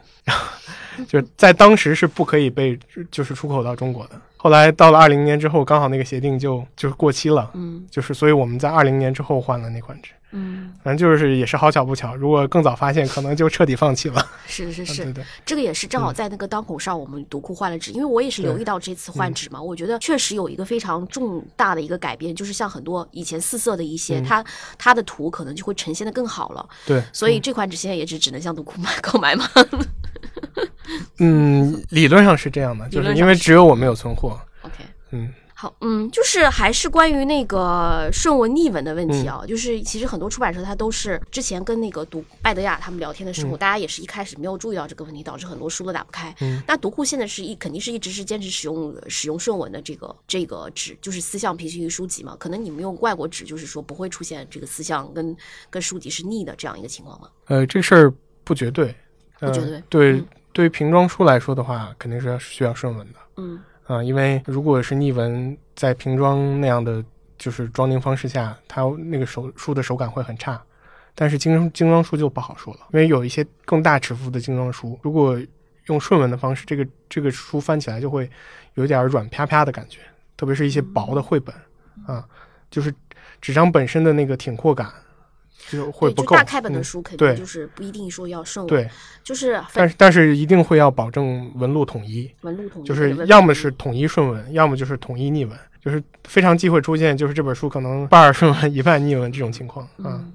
[1.07, 2.77] 就在当时是不可以被
[3.11, 4.21] 就是出口到中国的。
[4.37, 10.11] 后来到了二零年之后，刚好那个协定就就是过期了，嗯就是所以我们在二零年之后换了那款纸。
[10.35, 14.27] 嗯，反正就是也是好巧不巧，如果更早发现，可能就彻底放弃了。
[14.47, 24.43] 是 是是，对对，这个也是正好在那个当口上，我们读库换了纸，因为我也是留意到这次换纸嘛，我觉得确实有一个非常重大的一个改变，就是像很多以前四色的一些，它
[24.77, 29.47] 它的图可能就会呈现的更好了，对，所以这款纸现在也只只能向读库买 购买嘛。
[31.19, 34.39] 嗯，理论上是这样的，就是因为只有我没有存货。
[34.63, 35.31] OK，嗯。
[35.63, 46.35] 好，嗯，就是还是关于那个顺文逆文的问题啊，就是其实很多出版社它都是之前跟那个读拜德雅他们聊天的时候，大家也是一开始没有注意到这个问题，导致很多书都打不开。
[46.41, 52.35] 嗯，那读库现在是一肯定是一直是坚持使用使用顺文的这个这个纸，就是思想平行于书籍嘛。
[52.37, 55.33] 可能你们用外国纸，就是说不会出现这个思想跟
[55.69, 57.29] 跟书籍是逆的这样一个情况吗？
[57.45, 58.93] 呃，这事儿不绝对，
[59.39, 59.81] 不绝对。
[59.87, 63.19] 对，嗯对于瓶装书来说的话，肯定是要需要顺文的。
[63.37, 67.03] 嗯啊、因为如果是逆纹，在瓶装那样的
[67.37, 70.61] 就是装订方式下，它那个手书的手感会很差。
[71.15, 75.39] 但是精精装书就不好说了，因为有一些更大尺幅的精装书，如果
[75.85, 78.27] 用顺纹的方式，这个这个书翻起来就会
[78.75, 79.99] 有点软啪啪的感觉，
[80.37, 81.53] 特别是一些薄的绘本
[82.07, 82.25] 啊，
[82.71, 82.91] 就是
[83.41, 84.91] 纸张本身的那个挺阔感
[85.69, 86.35] 就会，不够。
[86.35, 88.89] 就大开本的嗯书肯定对就是不一定说要顺纹，对，
[89.23, 99.89] 就是但是但是一定会要保证纹路统一，文路统一，就是要么是统一顺文，要么就是统一逆文，就是非常忌讳出现就是这本书可能半儿顺文一半逆文这种情况啊。
[99.97, 100.33] 嗯嗯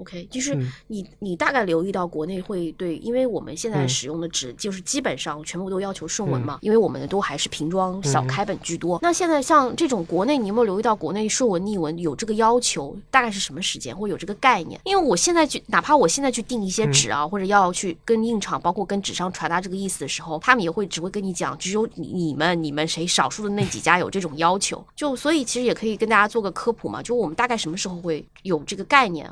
[0.00, 8.98] ，OK，就是嗯你你大概留意到国内会对，因为我们现在嗯使用的纸就是基本上全部都要求顺纹嘛，因为我们的都还是瓶装小嗯开本居多。
[9.02, 12.96] 那现在像这种国内，你有没有留意到国内顺纹逆纹有这个要求？
[13.10, 14.80] 大概是什么时间或有这个概念？
[14.84, 24.84] 因为我现在去，哪怕我现在去订一些嗯纸啊，或者要去跟印厂，包括跟纸上传达这个意思的时候，他们也会只会跟你讲，只有你你们你们谁少数的那几家有这种要求。
[24.94, 29.30] 就所以其实也可以跟大家做个科普嘛，就我们大概什么时候会有这个概念？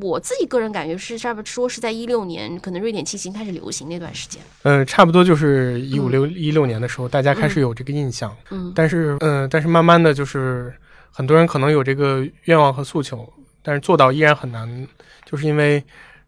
[0.00, 4.42] 我我自己个人感觉是差不多说是在一六年，可能瑞典轻型开始流行那段时间。
[4.64, 10.74] 嗯，差不多就是一五六一六年的时候，大家开始有这个印象，嗯但是呃，但是慢慢的就是
[11.12, 13.32] 很多人可能有这个愿望和诉求，
[13.62, 14.86] 但是做到依然很难，
[15.24, 15.82] 就是因为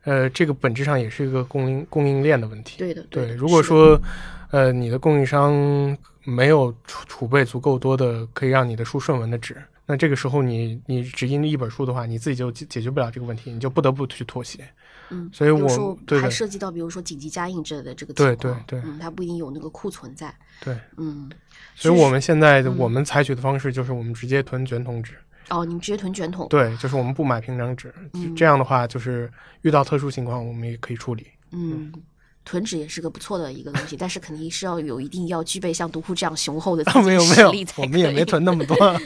[0.04, 2.78] 呃，这个本质上也是一个供应供应链的问题。
[2.78, 4.00] 对的，对，的如果说
[4.50, 14.66] 呃你的供应商没有储储备足够多的可以让你的书顺文的纸，那这个时候你你只印一本书的话，你自己就解解决不了这个问题，你就不得不去妥协。
[15.10, 21.28] 嗯，所以我还涉及到，比如说紧急加印之类的这个对情况对对嗯，它不一定有那个库存在，对，嗯，
[21.74, 25.14] 所以我们现在嗯我们采取的方式就是我们直接囤卷筒纸。
[25.50, 29.30] 哦，你们直接囤卷筒，对，就是我们不买平张纸，嗯这样的话，就是
[29.62, 31.26] 遇到特殊情况，我们也可以处理。
[31.50, 31.92] 嗯。
[32.44, 37.22] 囤纸也是个不错的一个东西，但是肯定是要有一定要具备像独库这样雄厚的自己没有
[37.76, 38.76] 我们也没囤那么多。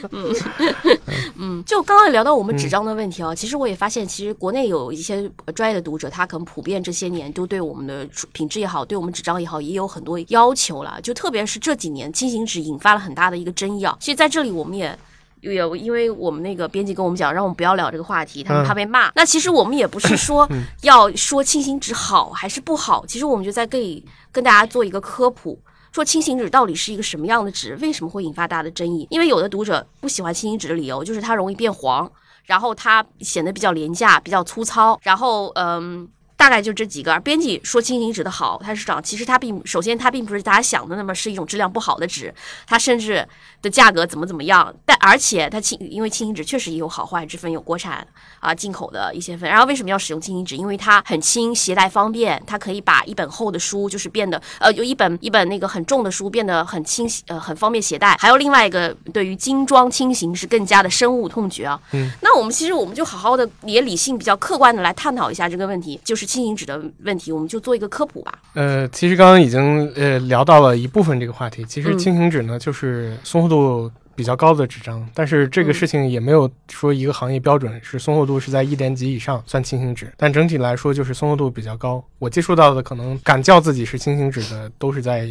[1.39, 10.99] 嗯，就刚刚聊到我们嗯纸张的问题啊，其实我也发现，其实国内有一些呃专业的读者，他可能普遍这些年都对我们的品质也好，对我们纸张也好，也有很多要求了。
[11.01, 13.95] 就特别是这几年，轻型纸引发了很大的一个争议啊。
[13.99, 14.97] 其实在这里，我们也。
[15.41, 19.11] 也因为我们那个编辑跟我们讲，让我们不要聊这个话题，他们嗯怕被骂。
[19.15, 20.47] 那其实我们也不是 说
[20.81, 25.59] 要说轻型纸好还是不好，其实我们就在给跟大家做一个科普，
[25.91, 29.07] 说轻型纸到底是一个什么样的纸，为什么会引发大家的争议？
[29.09, 32.11] 因为有的读者不喜欢轻型纸的理由就是它容易变黄，
[32.45, 36.07] 然后它显得比较廉价、比较粗糙，然后嗯。
[36.37, 42.33] 大概就这几个，而编辑说轻型纸的好，它是涨，其实它并首先它并不是大家想的那么是一种质量不好的纸，
[42.67, 43.27] 它甚至
[43.61, 48.07] 的价格怎么怎么样，但而且它轻，因为轻型纸确实也有好坏之分，有国产
[48.39, 49.49] 啊、进口的一些分。
[49.49, 50.55] 然后为什么要使用轻型纸？
[50.55, 58.15] 因为它很轻，携带方便，它可以把一本厚的书就是变得呃，有一本一本那个很重的书变得很轻，呃，很方便携带。
[58.19, 61.79] 还有另外一个，对于精装轻型是更加的深恶痛绝啊。
[61.93, 68.39] 嗯，那我们其实我们就好好的也理性、比较客观的来探讨一下这个问题，就是轻型纸的问题，我们就做一个科普吧。
[68.53, 71.63] 呃，其实刚刚已经呃聊到了一部分这个话题。
[71.65, 82.03] 其实嗯轻型纸呢，就是松厚度比较高的纸张，但是这个嗯事情也没有说一个行业标准是松厚度是在一点几以上算轻型纸，但整体来说就是松厚度比较高。
[82.19, 85.29] 我接触到的可能敢叫自己是轻型纸的，都是在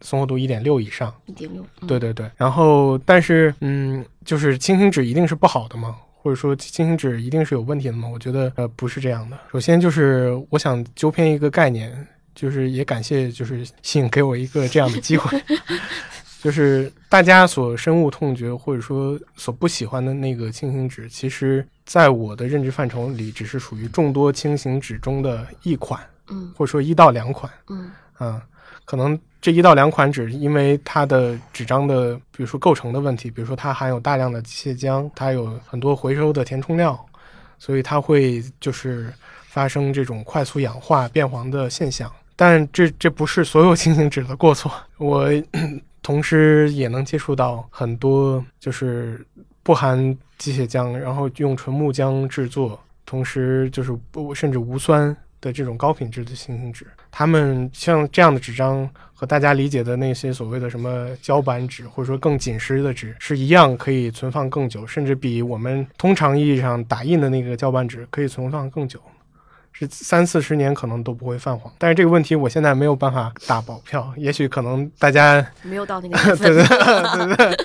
[0.00, 1.12] 松厚度一点六以上。
[1.26, 5.96] 一点六，嗯对对对，然后但是嗯，就是轻型纸一定是不好的吗？
[6.28, 8.06] 或者说轻型纸一定是有问题的吗？
[8.06, 9.38] 我觉得呃不是这样的。
[9.50, 15.42] 首先就是我想纠偏一个概念，就是也感谢就是信给我一个这样的机会，
[16.42, 25.98] 就是大家所深恶痛绝或者说所不喜欢的那个轻型纸，其实在我的认知范畴里，只是属于众多轻型纸中的一款，
[26.28, 27.50] 嗯或者说一到两款。
[27.70, 28.42] 嗯啊，
[28.88, 36.98] 可能这一到两款纸，因为它的纸张的，比如说构成的问题，比如说它含有大量的机械浆，它有很多回收的填充料，
[37.58, 39.12] 所以它会就是
[39.46, 42.10] 发生这种快速氧化变黄的现象。
[42.34, 45.28] 但这这不是所有轻型纸的过错，我
[46.02, 49.22] 同时也能接触到很多就是
[49.62, 56.86] 不含机械浆，然后用纯木浆制作，同时就是不甚至无酸的这种高品质的星星纸。
[57.10, 69.00] 他们像这样的纸张和大家理解的那些所谓的什么胶板纸，或者说更紧实的纸是一样，可以存放更久，甚至比我们通常意义上打印的那个胶板纸可以存放更久。
[69.70, 76.16] 是三四十年可能都不会泛黄，但是这个问题我现在没有办法打保票，也许可能大家没有到那个。
[76.36, 77.56] 对对对对，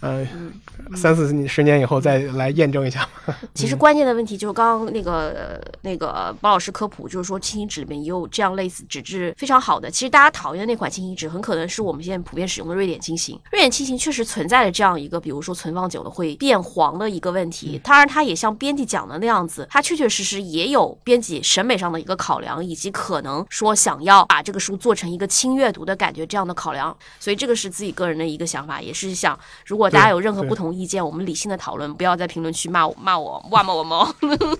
[0.00, 0.52] 呃，嗯
[0.96, 3.08] 三四十年以后再来验证一下。
[3.52, 9.90] 其实关键的问题就是刚刚那个呃那个包老师科普，就是说轻型纸里面也有这样类似纸质非常好的。
[9.90, 13.38] 其实大家讨厌的那款轻型纸，很可能是我们现在普遍使用的瑞典轻型。
[13.50, 17.80] 瑞典轻型确实存在着这样一个，比如说存放久了会变黄的一个问题。
[17.82, 26.96] 当然，它也像编辑讲的那样子，它确确实实也有编辑审美上的一个考量，以及可能说想要把这个书做成一个轻阅读的感觉这样的考量。
[27.18, 34.14] 所以这个是自己个人的一个想法，也是想如果大家有任何不同意见，我们理性的讨论，不要在评论区骂我骂我骂骂我们哦。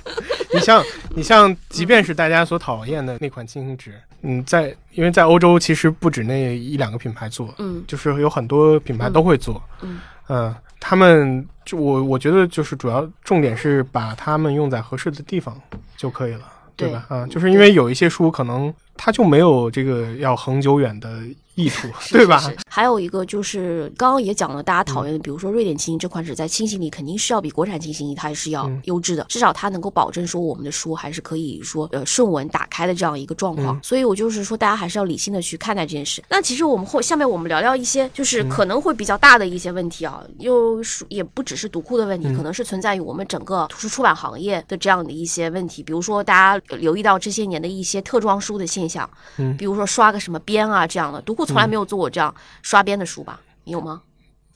[0.55, 15.59] 你像你像，即便是大家所讨厌的那款轻型纸，嗯，在因为在欧洲其实不止那一两个品牌做，嗯就是有很多品牌都会做，嗯嗯，他们就我我觉得就是主要重点是把它们用在合适的地方
[15.97, 16.41] 就可以了，
[16.77, 17.07] 对对吧？
[17.09, 21.09] 啊，就是因为有一些书可能它就没有这个要恒久远的
[21.55, 22.39] 意图， 对吧？
[22.39, 22.57] 是是。
[22.69, 28.81] 还有一个就是刚刚也讲了，大家讨厌的，比如说瑞典轻型这款纸，在轻型里肯定是要比国产轻型它还是要嗯。
[28.85, 33.77] 优质的，至少它能够保证说我们的书还是可以说呃顺文打开的这样一个状况。
[33.77, 33.81] 嗯。
[33.83, 36.23] 所以我就是说，大家还是要理性的去看待这件事。
[36.29, 38.49] 那其实我们后下面我们聊聊一些就是嗯。
[38.49, 42.37] 可能会比较大的一些问题啊，又是也不只是读库的问题，嗯。
[42.37, 53.41] 可能是存在于我们整个图书出版行业的这样的一些问题，比如说大家留意到这些年的一些特装书的现象，嗯比如说刷个什么边啊这样的，读库从来没有做过这样刷边的书吧？
[53.65, 54.03] 你有吗？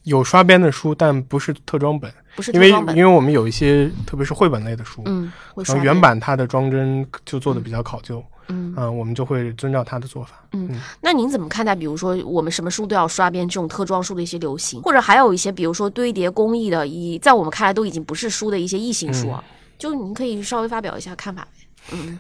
[0.05, 10.45] 有刷边的书，但不是特装本，不是因为因为我们有一些特别是绘本类的书，嗯，然后原版它的装帧就做的比较考究，嗯嗯、我们就会遵照它的做法。
[10.55, 19.45] 嗯那您怎么看待，比如说我们什么书都要刷边这种特装书的一些流行，或者还有一些，比如说堆叠工艺的，以在我们看来都已经不是书的一些异形书啊？
[19.79, 21.62] 就您可以稍微发表一下看法呗。
[21.91, 22.19] 嗯，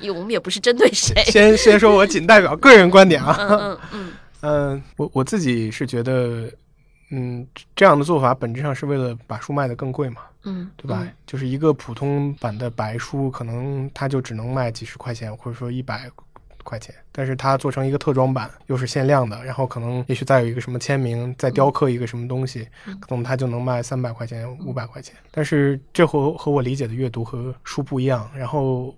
[0.00, 1.22] 因为我们也不是针对谁。
[1.26, 6.50] 先先说我仅代表个人观点啊，嗯嗯嗯嗯， 我我自己是觉得，
[7.10, 7.46] 嗯，
[7.76, 11.06] 这样的做法本质上是为了把书卖得更贵嘛，嗯，对吧？
[11.26, 16.10] 就是一个普通版的白书，可能它就只能卖几十块钱，或者说一百
[16.62, 22.66] 块钱，但是它做成一个特装版，又是限量的，然后可能也许再有一个什么签名，再雕刻一个什么东西，
[23.00, 25.14] 可能它就能卖三百块钱、五百块钱。
[25.30, 28.94] 但是这和和我理解的阅读和书不一样，然后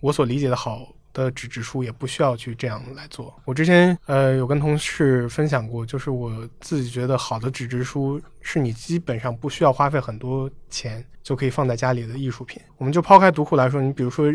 [0.00, 0.88] 我所理解的好。
[1.16, 3.34] 的纸质书也不需要去这样来做。
[3.46, 12.60] 我之前呃有跟同事分享过，就是我自己觉得好的纸质书是你基本上不需要花费很多钱就可以放在家里的艺术品。
[12.76, 14.30] 我们就抛开读库来说，你比如说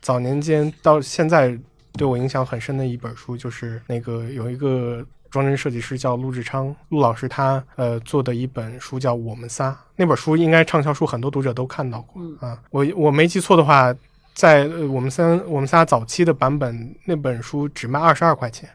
[0.00, 1.58] 早年间到现在
[1.94, 12.58] 对我影响很深的一本书，就是那个有一个装帧设计师叫陆志昌，陆老师他呃做的一本书叫《我们仨》，那本书应该畅销书，很多读者都看到过嗯啊。
[12.70, 13.94] 我我没记错的话。
[14.34, 18.68] 在呃我们三我们仨早期的版本，那本书只卖二十二块钱，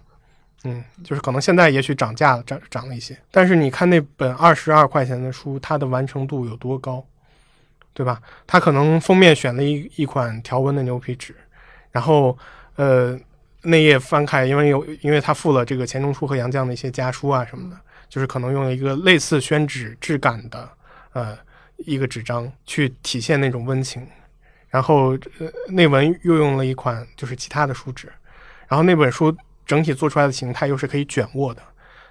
[0.64, 7.06] 嗯，就是可能现在也许涨价了，涨涨了一些，但是你看那本二十二块钱的书，它的完成度有多高，
[7.94, 8.22] 对吧？
[8.48, 11.36] 它可能封面选了一一款条纹的牛皮纸，
[11.92, 12.38] 然后
[12.80, 13.20] 呃
[13.64, 17.78] 内页翻开，因为有因为它附了这个钱钟书和杨绛的一些家书啊什么的，
[18.08, 20.70] 就是可能用了一个类似宣纸质感的
[21.12, 21.38] 呃
[21.76, 24.08] 一个纸张去体现那种温情。
[24.70, 28.08] 然后，呃，内文又用了一款就是其他的书纸，
[28.68, 31.62] 然后那本书整体做出来的形态又是可以卷握的，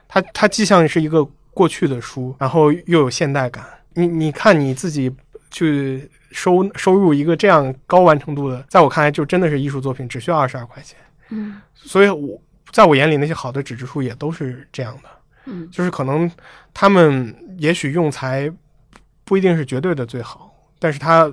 [0.07, 3.65] 它它既像是一个过去的书，然后又有现代感。
[3.95, 5.11] 你你看你自己
[5.51, 10.99] 去收收入一个这样高完成度的，在我看来就真的是艺术作品，只需要二十二块钱。
[11.31, 12.41] 嗯所以我
[12.71, 15.09] 在我眼里那些好的纸质书也都是这样的，
[15.47, 16.31] 嗯就是可能
[16.73, 18.51] 他们也许用材
[19.25, 21.33] 不一定是绝对的最好，但是它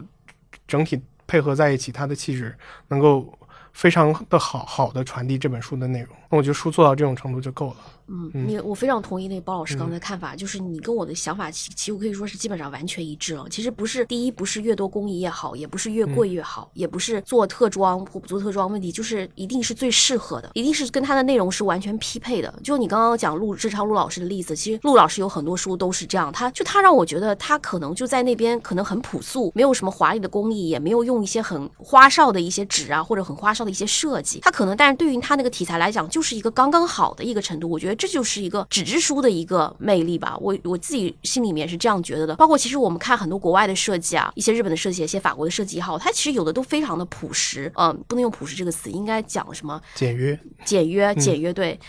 [0.68, 1.02] 整体。
[1.28, 2.56] 配合在一起，它的气质
[2.90, 3.36] 能够
[3.74, 6.10] 非常的好好的传递这本书的内容。
[6.30, 7.78] 那我觉得书做到这种程度就够了。
[8.08, 13.46] 嗯，嗯你我非常同意那个包老师刚才的看法，就是你跟我的想法其其实可以说是基本上完全一致了。
[13.50, 22.54] 其实不是第一，不是越多工艺越好，也不是越贵越好，也不是做特装或不做特装问题，就是一定是最适合的，一定是跟它的内容是完全匹配的。
[22.64, 37.66] 就你刚刚讲陆志超陆老师的例子，其实陆老师有很多书都是这样，他就他让我觉得他可能就在那边可能很朴素，没有什么华丽的工艺，也没有用一些很花哨的一些纸啊或者很花哨的一些设计，他可能但是对于他那个题材来讲，就是一个刚刚好的一个程度。
[37.66, 40.38] 我觉得这就是一个纸质书的一个魅力吧。
[40.40, 42.36] 我我自己心里面是这样觉得的。
[42.36, 47.72] 包括其实我们看很多国外的设计啊，一些日本的设计，一些法国的设计也好，它其实有的都非常的朴实。
[47.76, 51.80] 嗯、不能用朴实这个词，应该讲什么简约，简约，简约对。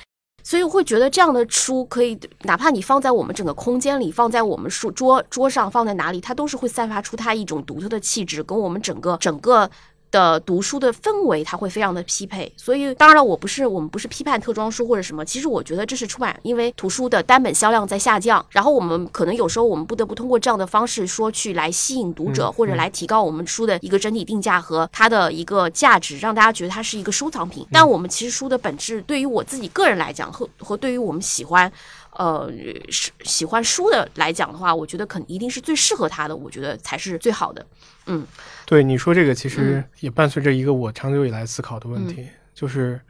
[0.43, 9.69] 所以我会觉得这样的书可以，哪怕你放在我们整个空间里，放在我们书桌桌上，放在哪里，它都是会散发出它一种独特的气质，跟我们整个整个。
[10.11, 27.67] 的读书的氛围，它会非常的匹配，所以当然了，我不是我们不是批判特装书或者什么，其实我觉得这是出版，因为图书的单本销量在下降，然后我们可能有时候我们不得不通过这样的方式说去来吸引读者，嗯或者来提高我们书的一个整体定价和它的一个价值，让大家觉得它是一个收藏品。
[27.71, 31.71] 但我们其实书的本质，对于我自己个人来讲，和和对于我们喜欢。
[32.19, 32.51] 呃，
[32.89, 37.67] 是喜欢书的来讲的话，我觉得肯一定是最适合他的，我觉得才是最好的。
[38.07, 38.27] 嗯
[38.67, 43.01] 对你说这个，其实也伴随着一个我长久以来思考的问题，就是，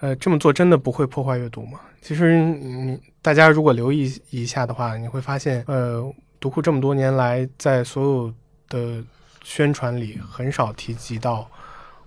[0.00, 1.78] 呃，这么做真的不会破坏阅读吗？
[2.00, 6.02] 其实你大家如果留意一下的话，你会发现，呃，
[6.40, 8.34] 读库这么多年来，在所有
[8.68, 9.04] 的
[9.44, 11.46] 宣传里很少提及到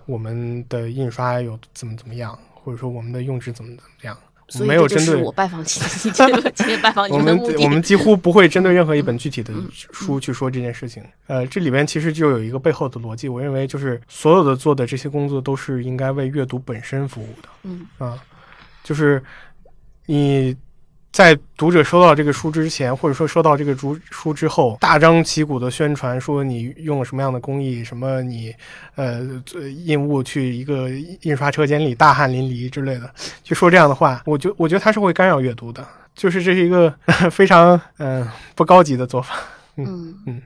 [0.07, 4.17] 我们的印刷有怎么怎么样，或者说我们的用纸怎么怎么样。
[4.49, 5.81] 所以没有针对这就是我拜访 今
[6.11, 7.63] 天今 天拜访你我们们的目的。
[7.63, 11.03] 我们几乎不会针对任何一本具体的嗯书去说这件事情。
[11.27, 18.17] 呃，这里边其实就有一个背后的逻辑，我认为就是所有的做的这些工作都是应该为阅读本身服务的嗯啊，
[18.83, 19.23] 就是
[20.05, 20.55] 你。
[21.11, 28.53] 在读者收到这个书之前，或者说收到这个书书之后，大张旗鼓的宣传说你用了什么样的工艺，什么你
[28.95, 29.21] 呃
[29.85, 30.89] 印物去一个
[31.21, 33.11] 印刷车间里大汗淋漓之类的，
[33.43, 35.85] 就说这样的话，我觉我觉得它是会干扰阅读的，
[36.15, 36.93] 就是这是一个
[37.31, 39.35] 非常嗯、呃、不高级的做法。
[39.77, 40.13] 嗯嗯。
[40.27, 40.41] 嗯，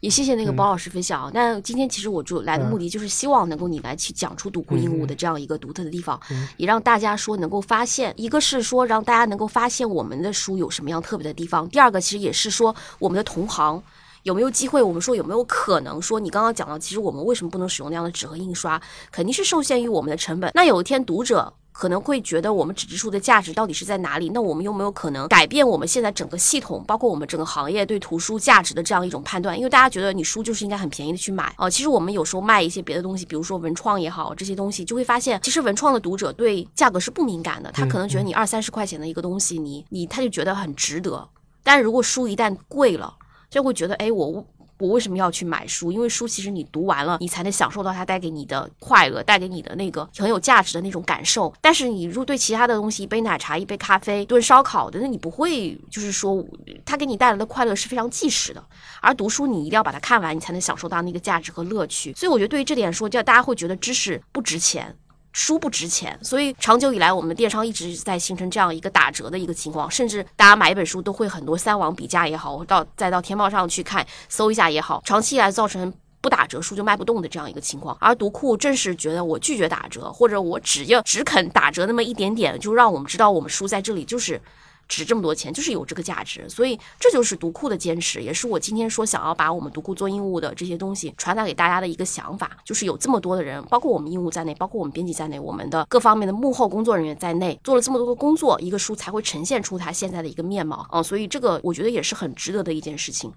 [0.00, 1.30] 也谢谢那个嗯包老师分享啊。
[1.34, 13.82] 那今天其实我就来的目的就是希望能够你来去讲出独孤鹦鹉的这样一个独特的地方，嗯也让大家说能够发现，一个是说让大家能够发现我们的书有什么样特别的地方，第二个其实也是说我们的同行。
[14.22, 14.82] 有没有机会？
[14.82, 18.82] 我们说有没有可能说你刚刚讲到，其实我们为什么不能使用那样的纸和印刷？
[19.12, 20.50] 肯定是受限于我们的成本。
[20.52, 24.30] 那有一天读者可能会觉得我们纸质书的价值到底是在哪里？
[24.30, 29.54] 那我们有没有可能改变我们现在整个系统，包括我们整个行业对图书价值的这样一种判断？
[29.56, 41.28] 因为大家觉得你书就是应该很便宜的去买哦、其实我们有时候卖一些别的东西，比如说文创也好，这些东西就会发现，其实文创的读者对价格是不敏感的，他可能觉得你二三十块钱的一个东西，你你他就觉得很值得。
[41.62, 43.14] 但是如果书一旦贵了，
[43.50, 44.44] 就会觉得，哎，我
[44.78, 45.90] 我为什么要去买书？
[45.90, 51.52] 因为书其实你读完了，你才能享受到它带给你的快乐，带给你的那个很有价值的那种感受。
[51.60, 56.44] 但是你如果对其他的东西，一杯奶茶、一杯咖啡、一顿烧烤的，那你不会就是说
[56.84, 58.62] 它给你带来的快乐是非常即时的。
[59.00, 62.12] 而读书你一定要把它看完，你才能享受到那个价值和乐趣。
[62.14, 64.94] 所以我觉得对于这点说，就大家会觉得知识不值钱。
[65.36, 77.94] 书不值钱，所以长久以来，我们电商一直在形成这样一个打折的一个情况，甚至大家买一本书都会很多三网比价也好，到再到天猫上去看搜一下也好，长期以来造成不打折书就卖不动的这样一个情况。
[78.00, 84.40] 而读库正是觉得我拒绝打折，或者我只要只肯打折那么一点点，就让我们知道我们书在这里就是。
[84.88, 100.86] 值这么多钱，就是有这个价值，所以这就是读库的坚持，也是我今天说想要把我们读库做硬物的这些东西传达给大家的一个想法，就是有这么多的人，包括我们硬物在内，包括我们编辑在内，我们的各方面的幕后工作人员在内，做了这么多的工作，一个书才会呈现出它现在的一个面貌。
[100.90, 103.32] 啊、所以这个我觉得也是很值得的一件事情。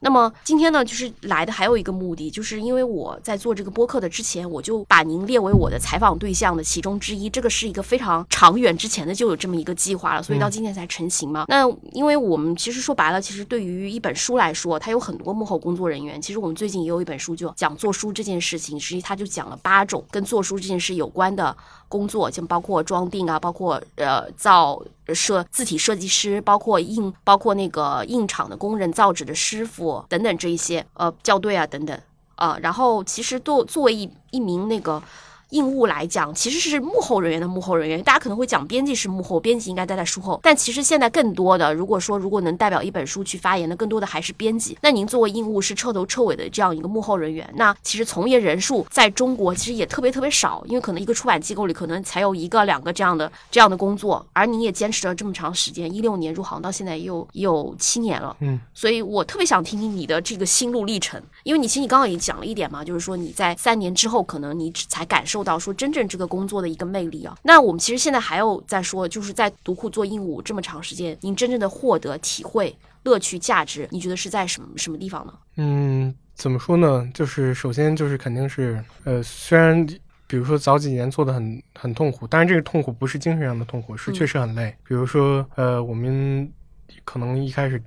[0.00, 7.28] 那么今天呢，就是来的还有一个目的，就是因为我在做这个播客的之前，我就把您列为我的采访对象的其中之一。
[7.30, 11.44] 这个是一个非常长远之前的就有这么一个计划了，所以到今天才成型嘛。
[11.48, 16.20] 那因为我们其实说白了，其实对于一本书来说，它有很多幕后工作人员。
[16.20, 21.54] 其实我们最近也有一本书，就讲做书这件事情，实际它就讲了八种跟做书这件事有关的
[21.90, 24.82] 工作，就包括装订啊，包括呃造
[25.12, 32.00] 设字体设计师，包括印，包括那个印厂的工人、造纸的师傅等等这一些，呃，校对啊等等
[32.36, 35.02] 啊、然后其实作作为一一名那个。
[35.50, 38.02] 印务来讲，其实是幕后人员的幕后人员。
[38.02, 44.78] 大家可能会讲编辑是幕后，编辑应该待在书后，但其实现在更多的，如果说如果能代表一本书去发言的，更多的还是编辑。
[44.80, 67.36] 那您作为印务是彻头彻尾的这样一个幕后人员，那其实从业人数在中国其实也特别特别少，因为可能一个出版机构里可能才有一个两个这样的这样的工作，而您也坚持了这么长时间，一六年入行到现在也有也有七年了，嗯，所以我特别想听听你的这个心路历程，因为你其实你刚刚也讲了一点嘛，就是说你在三年之后，可能你才感受到说真正这个工作的一个魅力啊。
[67.42, 72.74] 那我们其实现在还有在说，就是在读库做鹦鹉这么长时间，您真正的获得体会、
[73.04, 75.32] 乐趣、价值，你觉得是在什么什么地方呢？
[75.56, 77.08] 嗯，怎么说呢？
[77.14, 79.86] 就是首先就是肯定是，呃，虽然
[80.26, 84.74] 比如说早几年做的很很痛苦，但是这个痛苦不是精神上的痛苦，是嗯确实很累。
[84.86, 86.50] 比如说，呃，我们
[87.04, 87.82] 可能一开始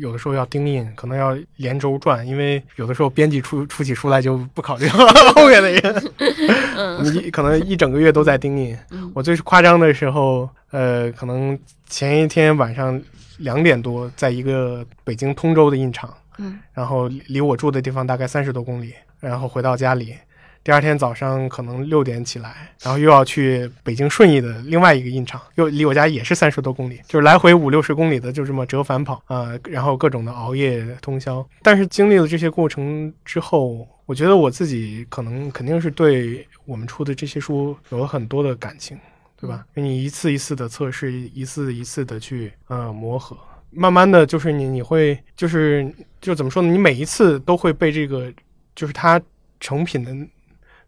[0.00, 4.86] 有的时候要盯印，可能要连轴转，因为有的时候编辑出出起书来就不考虑
[5.34, 6.04] 后面的人，
[7.02, 8.76] 你可能一整个月都在盯印。
[8.90, 11.58] 嗯我最夸张的时候，呃，可能
[11.88, 13.00] 前一天晚上
[13.38, 16.12] 两点多，在一个北京通州的印厂。
[16.38, 20.14] 嗯然后离离我住的地方大概三十多公里，然后回到家里，
[20.62, 31.44] 第二天早上可能六点起来，然后又要去北京顺义的另外一个印厂，又离我家也是三十多公里，就是来回五六十公里的就这么折返跑啊、然后各种的熬夜通宵。
[31.62, 38.98] 但是经历了这些过程之后，我觉得我自己可能肯定是对我们出的这些书有了很多的感情，
[39.40, 39.64] 对吧？
[39.74, 43.36] 你一次一次的测试，一次一次的去呃磨合。
[43.70, 45.90] 慢慢的就是你你会就是
[46.20, 46.70] 就怎么说呢？
[46.70, 48.30] 你每一次都会被这个
[48.74, 49.20] 就是它
[49.60, 50.12] 成品的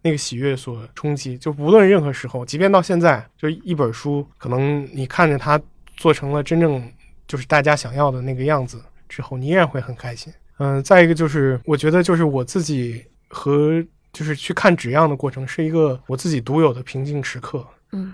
[0.03, 1.39] 那个喜悦所冲击。
[1.39, 5.61] 就无论任何时候，即便到现在，就一本书，可能你看着它
[5.97, 6.83] 做成了真正
[7.27, 10.33] 就是大家想要的那个样子之后，你依然会很开心。
[10.59, 13.83] 嗯、再一个就是我觉得就是我自己和
[14.13, 17.67] 就是去看纸样的过程是一个我自己独有的平静时刻。
[17.93, 18.13] 嗯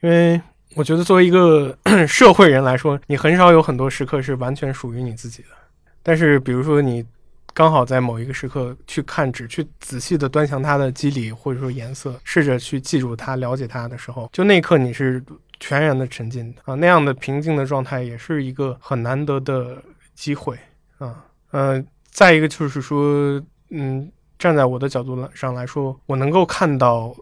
[0.00, 0.40] 因为
[0.74, 1.76] 我觉得作为一个
[2.06, 5.48] 社会人来说，你很少有很多时刻是完全属于你自己的。
[6.02, 7.04] 但是，比如说你
[7.58, 15.20] 刚好在某一个时刻去看纸，去仔细的端详它的肌理或者说颜色，试着去记住它、了解它的时候，就那一刻你是
[15.58, 19.82] 全然的沉浸的啊，那样的平静的状态也是一个很难得的
[20.14, 20.56] 机会
[20.98, 21.24] 啊。
[21.50, 27.12] 呃，再一个就是说，嗯，站在我的角度上来说，我能够看到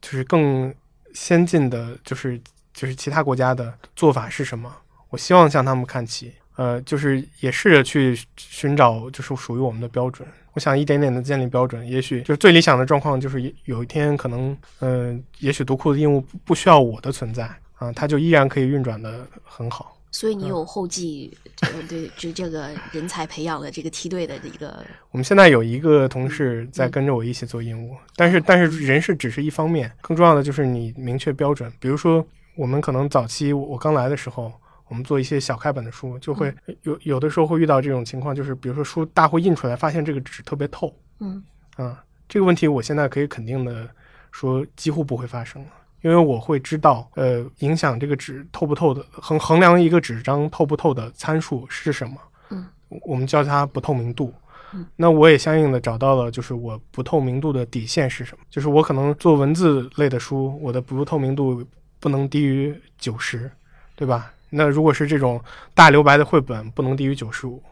[0.00, 0.74] 就是更
[1.12, 2.36] 先进的，就是
[2.72, 4.74] 就是其他国家的做法是什么。
[5.10, 10.26] 我希望向他们看齐呃，就是也试着去寻找就是属于我们的标准。
[10.52, 19.96] 我想一点点的建立标准，也许就是最理想的状况，就是有一天可能，嗯，也许读库的业务不需要我的存在啊，它就依然可以运转的很好。
[20.12, 24.80] 所以你有后继，呃，对，就这个人才培养的这个梯队的一个。
[25.10, 31.68] 我们现在有一个同事在跟着我一起做业务，但是但是人事只是一方面，更重要的就是你明确标准。
[31.80, 32.24] 比如说，
[32.54, 34.52] 我们可能早期我刚来的时候。
[34.88, 41.42] 我们做一些小开本的书，就会有有的时候会遇到这种情况，就是比如说书大会印出来，发现这个纸特别透，嗯，
[41.76, 43.88] 啊，这个问题我现在可以肯定的
[44.30, 45.68] 说几乎不会发生了，
[46.02, 52.16] 因为我会知道，呃，影响这个纸透不透的衡衡量一个纸张透不透的参数是什么，
[52.50, 52.66] 嗯，
[53.06, 54.34] 我们叫它不透明度，
[54.74, 61.64] 嗯，那我也相应的找到了，就是我不透明度的底线是什么，就是我可能做文字类的书，我的不透明度
[61.98, 63.50] 不能低于九十，
[63.96, 64.30] 对吧？
[64.54, 65.42] 那如果是这种
[65.74, 67.62] 大留白的绘本，不能低于九十五，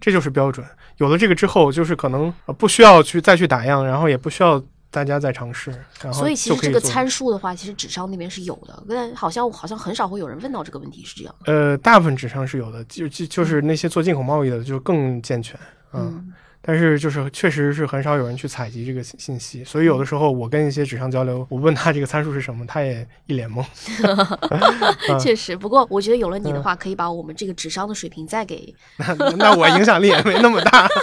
[0.00, 0.66] 这就是标准。
[0.96, 5.72] 有了这个之后，就是可能不需要去再去打样，然后也不需要大家再尝试。
[6.12, 11.34] 所以其实这个参数的话，其实纸上那边是有的，但好像好像很少会有人问到这个问题，是这样。
[11.46, 15.58] 呃，大部分纸上是有的，就就就是那些做进口贸易的就更健全，
[15.92, 16.32] 嗯。
[16.62, 23.64] 但是就是确实是很少有人去采集这个信息，所以有的时候我跟一些纸上交流，我问他这个参数是什么，他也一脸懵。
[25.18, 28.74] 确实，不过我觉得有了你的话，可以把我们这个纸商的水平再给。
[28.98, 30.86] 那那我影响力也没那么大。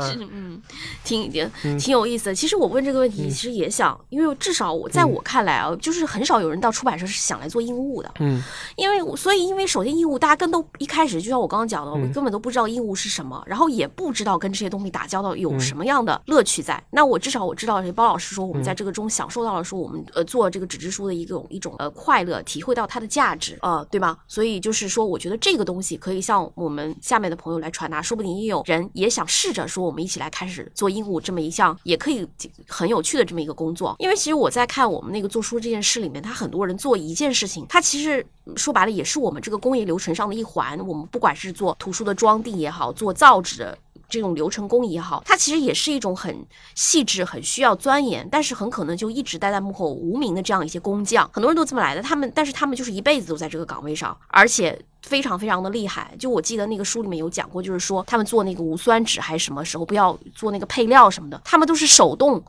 [0.00, 0.62] 是嗯，
[1.04, 2.34] 挺挺挺有意思的。
[2.34, 8.10] 其实我问这个问题，其实也想，因为至少我在我看来啊，就是很少有人到出版社是想来做印务的。
[8.20, 8.40] 嗯，
[8.76, 14.51] 因为所以因为首先印务大家跟都一开始就像我刚刚讲的，我们根本都不知道印务是什么，然后也不知道跟。
[14.52, 16.82] 这些东西打交道有什么样的乐趣在？
[16.90, 24.18] 那我至少我知道，包老师说我们在这个中享受到了说我们呃做这个纸质书的一种一种呃快乐，体会到它的价值呃，对吧？
[24.28, 32.26] 所以就是说，我觉得这个东西可以向我们下面的朋友来传达，说不定也有人也想试着说我们一起来开始做鹦鹉这么一项也可以
[32.68, 33.96] 很有趣的这么一个工作。
[33.98, 38.24] 因为其实我在看我们那个做书这件事里面，他很多人做一件事情，他其实
[38.56, 40.78] 说白了也是我们这个工业流程上的一环。
[40.86, 43.78] 我们不管是做图书的装订也好，做造纸的。
[44.12, 51.28] 这种流程工也好，它其实也是一种很细致、很需要钻研，但是很可能就一直待在幕后无名的这样一些工匠。
[51.32, 56.14] 很多人都这么来的，他们但是他们就是一辈子都在这个岗位上，而且非常非常的厉害。
[56.18, 62.44] 就我记得那个书里面有讲过，就是说他们做那个无酸纸还是什么时候不要做那个配料什么的，他们都是手动。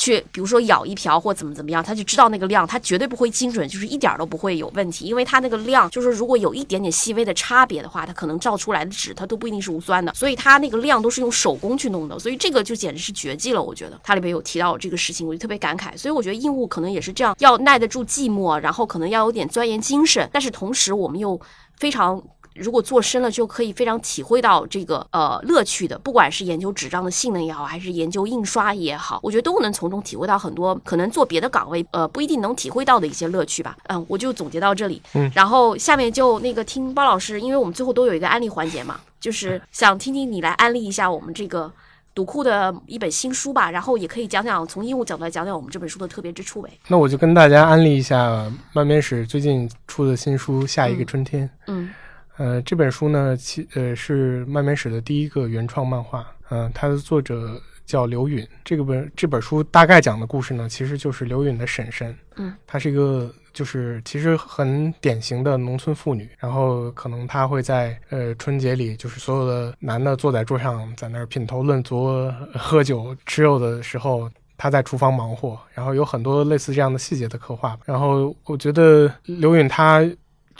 [0.00, 14.00] 去，比如说舀一瓢或怎么怎么样，他就知道那个量，他绝对不会精准，就是一点都不会有问题，因为他那个量，就是如果有一点点细微的差别的话，他可能照出来的纸，它都不一定是无酸的，所以他那个量都是用手工去弄的，所以这个就简直是绝技了，我觉得。
[14.02, 21.38] 它里边有提到这个事情，我就特别感慨，所以我觉得硬物可能也是这样，要耐得住寂寞，然后可能要有点钻研精神，但是同时我们又
[21.76, 22.22] 非常。
[22.60, 33.76] 如果做深了，就可以非常体会到这个呃乐趣的，不管是研究纸张的性能也好，还是研究印刷也好，我觉得都能从中体会到很多可能做别的岗位呃不一定能体会到的一些乐趣吧。
[33.88, 35.00] 嗯，我就总结到这里。
[35.14, 41.72] 嗯，然后下面就那个听包老师，因为我们最后都有一个安利环节嘛，就是想听听你来安利一下我们这个
[42.14, 46.68] 读库的一本新书吧，然后也可以讲讲从业务角度来讲讲我们这本书的特别之处呗。
[46.88, 51.48] 那我就跟大家安利一下漫编史最近出的新书《下一个春天》。
[51.68, 51.90] 嗯。
[52.40, 58.48] 呃，这本书呢，其呃是漫美史的第一个原创漫画，嗯，它的作者叫刘允。
[58.64, 77.78] 这个本这本书大概讲的故事呢，其实就是刘允的婶婶，嗯，她是一个就是其实很典型的农村妇女，然后可能她会在呃春节里，就是所有的男的坐在桌上在那儿品头论足、喝酒吃肉的时候，她在厨房忙活，然后有很多类似这样的细节的刻画。
[77.84, 80.02] 然后我觉得刘允她。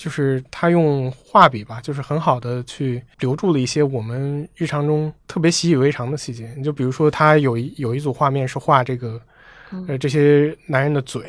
[0.01, 6.51] 就是他用画笔吧，就是很好的去留住了一些我们日常中特别习以为常的细节。
[6.57, 9.21] 你就比如说，他有一有一组画面是画这个，
[9.87, 11.23] 呃，这些男人的嘴，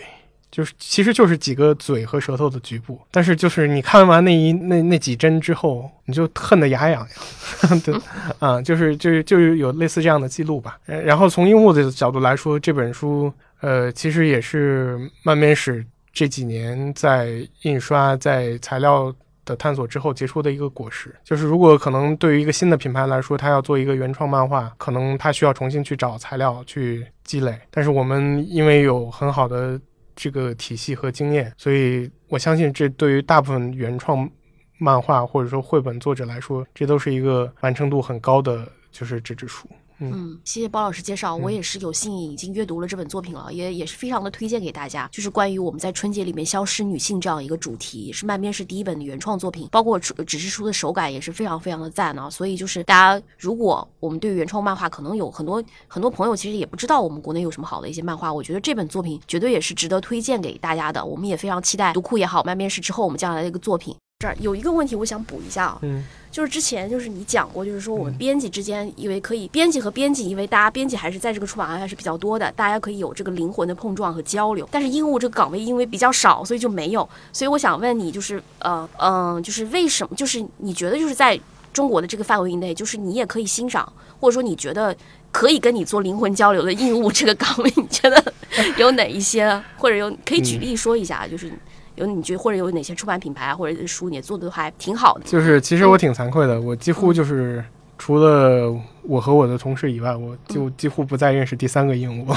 [0.49, 2.98] 就是其实就是几个嘴和舌头的局部。
[3.11, 7.80] 但是就是你看完那一那那几帧之后，你就恨得牙痒痒。
[7.84, 7.93] 对，
[8.39, 10.80] 啊，就是就是就是有类似这样的记录吧。
[10.85, 15.85] 然后从樱木的角度来说，这本书，呃，其实也是漫面史。
[16.13, 19.13] 这几年在印刷、在材料
[19.45, 27.59] 的探索之后结出的一个果实，就是如果可能对于一个新的品牌来说，它要做一个原创漫画，可能它需要重新去找材料去积累。
[27.69, 29.79] 但是我们因为有很好的
[30.15, 34.29] 这个体系和经验，所以我相信这对于大部分原创
[34.77, 39.67] 漫画或者说绘本作者来说，这都是一个完成度很高的就是纸质书。
[40.09, 45.07] 嗯，谢谢包老师介绍，我也是有幸已经阅读了这本作品了，也也是非常的推荐给大家。
[45.11, 52.29] 就是关于我们在春节里面消失女性这样一个主题，也是漫边是第一本的原创作品，包括纸质书的手感也是非常非常的赞啊。
[52.29, 61.03] 所以就是大家，如果我们对原创漫画可能有很多很多朋友其实也不知道我们国内有什么好的一些漫画，我觉得这本作品绝对也是值得推荐给大家的。
[61.05, 63.95] 我们也非常期待读库也好，漫边是之后我们将来的一个作品。
[64.22, 74.68] 这儿有一个问题，我想补一下啊，嗯，就是之前就是你讲过，就是说我们编辑之间，因为可以编辑和编辑，因为大家编辑还是在这个出版行业是比较多的，大家可以有这个灵魂的碰撞和交流。
[74.72, 77.07] 但是鹦鹉这个岗位因为比较少，所以就没有。
[77.34, 80.15] 所以我想问你，就是呃嗯，就是为什么？
[80.15, 81.38] 就是你觉得就是在
[81.73, 84.95] 中国的这个范围内，就是你也可以欣赏，或者说你觉得
[85.31, 88.34] 可以跟你做灵魂交流的鹦鹉这个岗位，你觉得
[88.77, 89.61] 有哪一些？
[89.77, 91.52] 或者有可以举例说一下，就是。
[91.95, 95.22] 有你觉得或者有哪些出版品牌啊，或者书你做的都还挺好的。
[95.26, 97.63] 就是其实我挺惭愧的，我几乎就是
[97.97, 98.73] 除了
[99.03, 102.35] 我和我的同事以外，我就几乎不再认识第三个鹦鹉。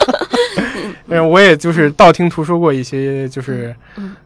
[1.08, 3.74] 但是，我也就是道听途说过一些，就是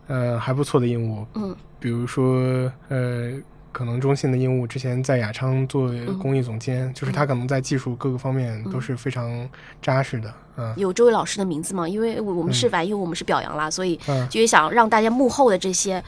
[0.07, 3.33] 呃还不错的鹦鹉，嗯，比如说呃。
[3.79, 5.89] 可能中信的鹦鹉之前在雅昌做
[6.21, 9.49] 公益总监，就是他可能在技术各个方面都是非常
[9.81, 10.35] 扎实的。
[10.57, 11.89] 嗯，有这位老师的名字吗？
[11.89, 13.97] 因为我们是反，因为我们是表扬啦，所以
[14.29, 16.03] 就想让大家幕后的这些，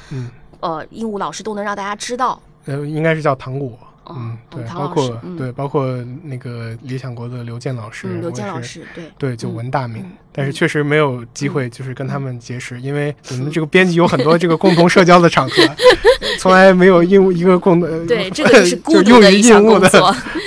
[0.59, 2.43] 呃，鹦鹉老师都能让大家知道。
[2.65, 3.79] 呃，应该是叫糖果。
[4.09, 5.87] 嗯，对，包括对，包括
[6.25, 9.05] 那个理想国的刘健老师，刘健老师，对。
[9.19, 15.63] 对，就闻大名，但是确实没有机会，就是跟他们结识，因为 我们这个编辑有很多这个共同社交的场合，
[16.41, 19.89] 从来没有应一个共的对，这个是 就用于应物的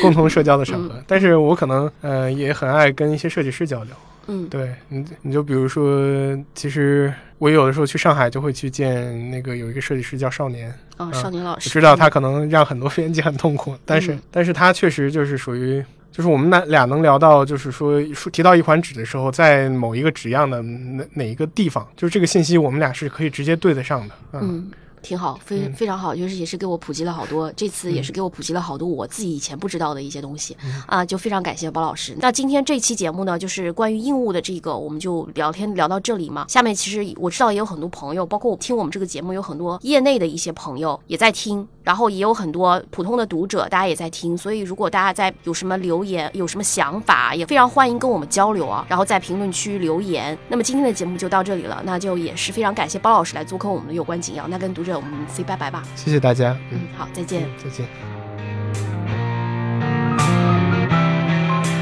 [0.01, 3.93] 共同社交的场合，但是我可能呃也很爱跟一些设计师交流。
[4.27, 24.71] 嗯，对你，你就比如说，其实我有的时候去上海就会去见那个有一个设计师叫少年，哦，少年老师，知道他可能让很多编辑很痛苦，但是，但是他确实就是属于，就是我们俩俩能聊到，就是说说提到一款纸的时候，在某一个纸样的哪哪一个地方，就是这个信息，我们俩是可以直接对得上的，嗯。
[25.03, 30.57] 挺好，非非常好，就是也是给我普及了好多，这次也是给我普及了好多我自己以前不知道的一些东西
[30.87, 32.15] 啊，就非常感谢包老师。
[32.19, 36.45] 那今天这期节目呢，就是关于硬物的这个，我们就聊天聊到这里嘛。
[36.47, 41.67] 下面其实我知道也有很多朋友，包括我听我们这个节目有很多业内的一些朋友也在听。
[41.83, 48.85] 然后也有很多普通的读者，大家也在听，所以如果大家在有什么留言、有什么想法，也非常欢迎跟我们交流啊。
[48.87, 50.37] 然后在评论区留言。
[50.47, 54.47] 那么今天的节目就到这里了，那就也是非常感谢包老师来做客我们的有关紧要。
[54.47, 55.83] 那跟读者我们 say 拜拜吧。
[55.95, 56.57] 谢谢大家。
[56.71, 57.47] 嗯，好，再见。
[57.63, 57.85] 再见。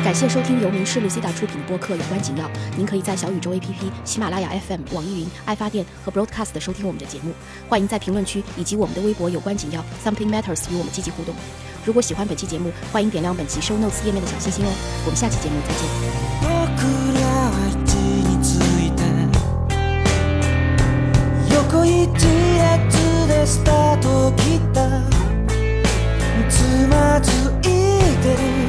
[0.03, 2.45] 感谢收听由名仕 Lucida 出品的播客《有关紧要》。
[2.75, 7.31] 您可以在小宇宙 APP、喜马拉雅 FM、网易云、爱发电和 Broadcast 收听我们的节目。
[7.69, 11.33] 欢迎在评论区以及我们的微博“有关紧要 Something Matters” 与我们积极互动。
[11.85, 14.69] 如果喜欢本期节目，欢迎点亮本期 Show Notes 页面的小心心哦。
[15.05, 15.73] 我们下期节目再
[22.17, 22.51] 见。
[23.52, 24.88] スタート切った。
[26.48, 27.64] つまずい
[28.23, 28.60] てる。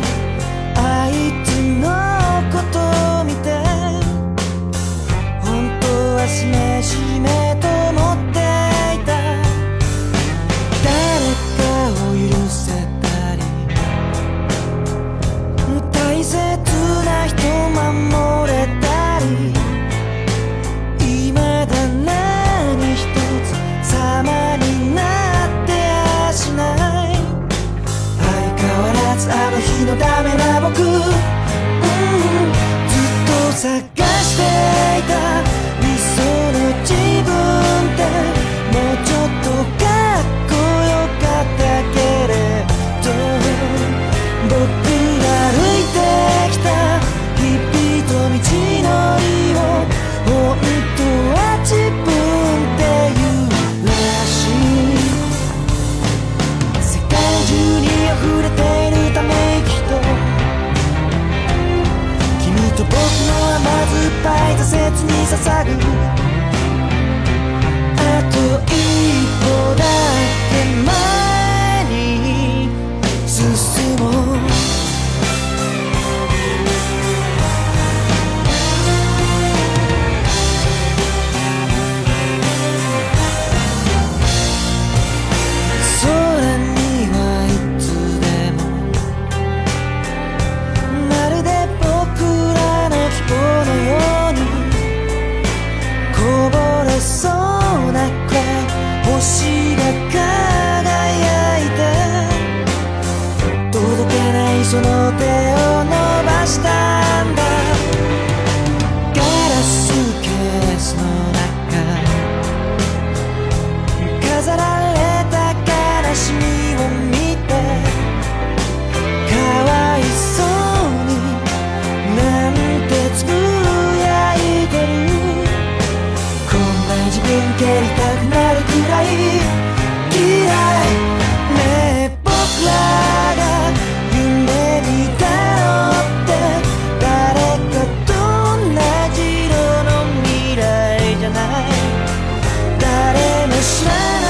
[143.63, 144.27] 知らな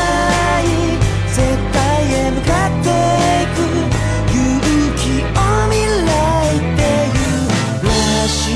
[0.60, 0.62] い
[1.32, 1.40] 絶
[1.72, 1.80] 対
[2.12, 2.88] へ向かって
[3.42, 3.58] いく
[4.30, 4.36] 勇
[4.96, 5.40] 気を
[5.70, 5.74] 未
[6.06, 6.12] 来
[6.56, 7.90] っていうら
[8.28, 8.54] しい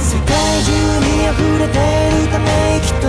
[0.00, 0.32] 世界
[0.64, 0.66] 中
[1.04, 2.48] に溢れてるため
[2.78, 3.04] 息と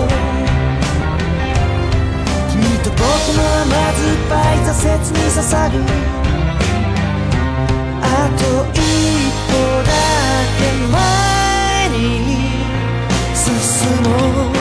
[2.52, 3.02] 君と僕
[3.36, 5.74] の甘酸っぱい挫折に刺さる
[8.02, 8.06] あ
[8.38, 8.42] と
[8.74, 8.78] 一
[9.48, 9.54] 歩
[9.84, 9.90] だ
[10.58, 10.62] け
[10.92, 12.00] 前に
[13.34, 13.48] 進
[14.04, 14.59] も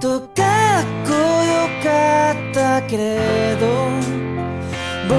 [0.00, 3.66] とかっこよかったけれど
[5.08, 5.14] 僕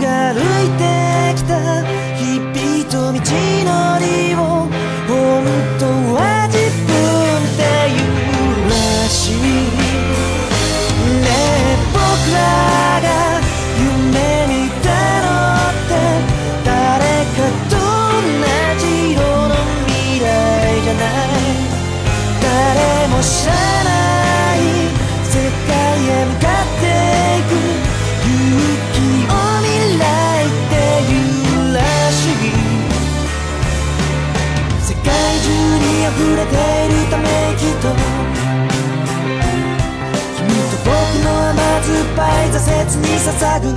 [0.00, 1.84] が歩いてきた
[2.16, 3.18] 日々と道
[3.64, 4.25] のり
[42.58, 43.68] 挫折に捧ぐ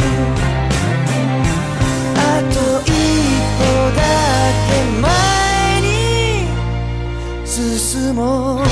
[2.15, 2.91] あと一
[3.57, 3.61] 歩
[3.93, 3.99] だ
[4.69, 6.47] け前に
[7.45, 8.68] 進もう。